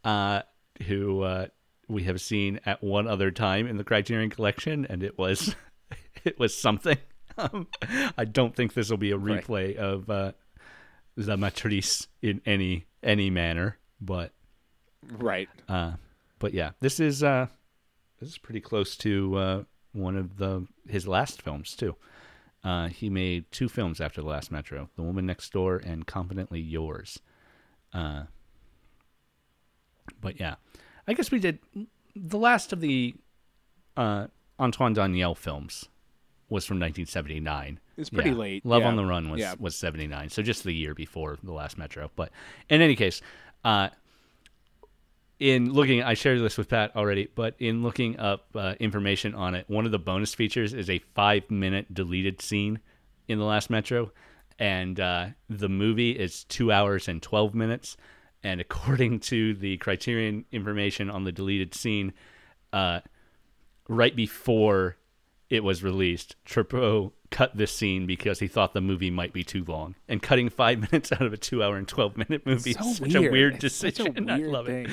[0.04, 0.40] uh,
[0.86, 1.46] who uh,
[1.88, 5.54] we have seen at one other time in the Criterion Collection, and it was
[6.24, 6.98] it was something.
[7.36, 7.66] Um,
[8.16, 9.44] I don't think this will be a Right.
[9.44, 10.32] replay of uh,
[11.16, 14.32] La Matrice in any any manner, but
[15.10, 15.48] Right.
[15.68, 15.94] uh,
[16.38, 17.48] but yeah, this is uh,
[18.20, 19.62] this is pretty close to uh,
[19.92, 21.96] one of the his last films too.
[22.62, 26.60] Uh, he made two films after the last Metro: The Woman Next Door and Confidently
[26.60, 27.18] Yours.
[27.92, 28.24] Uh,
[30.20, 30.54] but yeah,
[31.06, 31.58] I guess we did
[32.16, 33.14] the last of the
[33.96, 34.26] uh,
[34.58, 35.88] Antoine Doinel films
[36.48, 37.80] was from 1979.
[37.96, 38.36] It's pretty Yeah.
[38.36, 38.66] late.
[38.66, 38.88] Love yeah.
[38.88, 39.54] on the Run was Yeah.
[39.58, 42.10] was 79, so just the year before the last Metro.
[42.16, 42.30] But
[42.68, 43.20] in any case,
[43.64, 43.88] uh,
[45.40, 49.54] in looking, I shared this with Pat already, but in looking up uh, information on
[49.54, 52.78] it, one of the bonus features is a five minute deleted scene
[53.28, 54.12] in the last Metro,
[54.58, 57.96] and uh, the movie is two hours and 12 minutes.
[58.44, 62.12] And according to the Criterion information on the deleted scene,
[62.72, 63.00] uh,
[63.88, 64.96] right before
[65.50, 69.64] it was released, Truffaut cut this scene because he thought the movie might be too
[69.66, 69.94] long.
[70.08, 72.96] And cutting five minutes out of a two hour and 12 minute movie so is
[72.98, 74.28] such a weird It's such a decision.
[74.30, 74.90] I weird love it.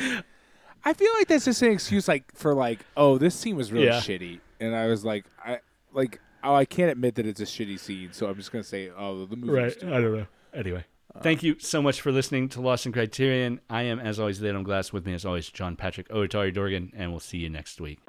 [0.84, 3.86] I feel like that's just an excuse, like for like, oh, this scene was really
[3.86, 3.99] Yeah.
[3.99, 5.60] shitty, and I was like, I
[5.94, 8.90] like, oh, I can't admit that it's a shitty scene, so I'm just gonna say,
[8.98, 9.53] oh, the movie.
[9.53, 9.78] Right.
[9.84, 10.26] I don't know.
[10.53, 10.86] Anyway.
[11.20, 13.60] Thank you so much for listening to Lost in Criterion.
[13.70, 14.94] I am, as always, Adam Glass.
[14.94, 18.00] With me, as always, John Patrick Otari Dorgan, and we'll see you next week.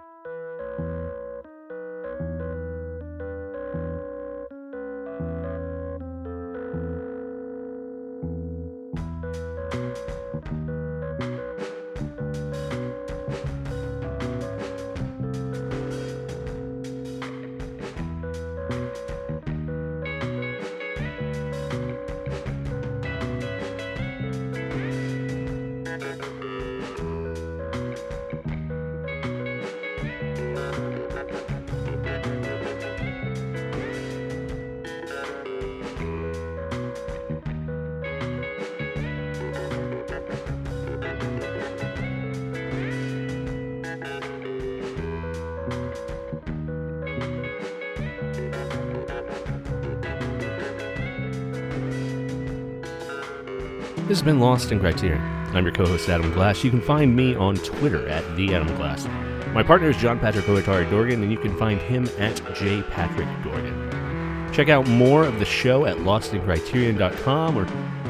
[54.22, 55.20] Has been Lost in Criterion.
[55.52, 56.62] I'm your co-host Adam Glass.
[56.62, 59.04] You can find me on Twitter at the Adam Glass.
[59.52, 63.26] My partner is John Patrick Oatari Dorgan, and you can find him at J Patrick
[63.42, 64.52] Dorgan.
[64.52, 67.64] Check out more of the show at lostincriterion.com, or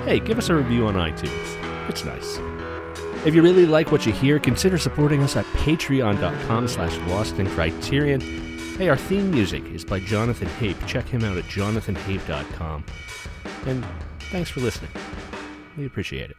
[0.04, 1.88] hey, give us a review on iTunes.
[1.88, 2.38] It's nice.
[3.24, 8.76] If you really like what you hear, consider supporting us at patreon.com slash lostincriterion.
[8.76, 10.76] Hey, our theme music is by Jonathan Hape.
[10.86, 12.84] Check him out at jonathanhape.com.
[13.64, 13.86] And
[14.30, 14.90] thanks for listening.
[15.76, 16.36] We appreciate it.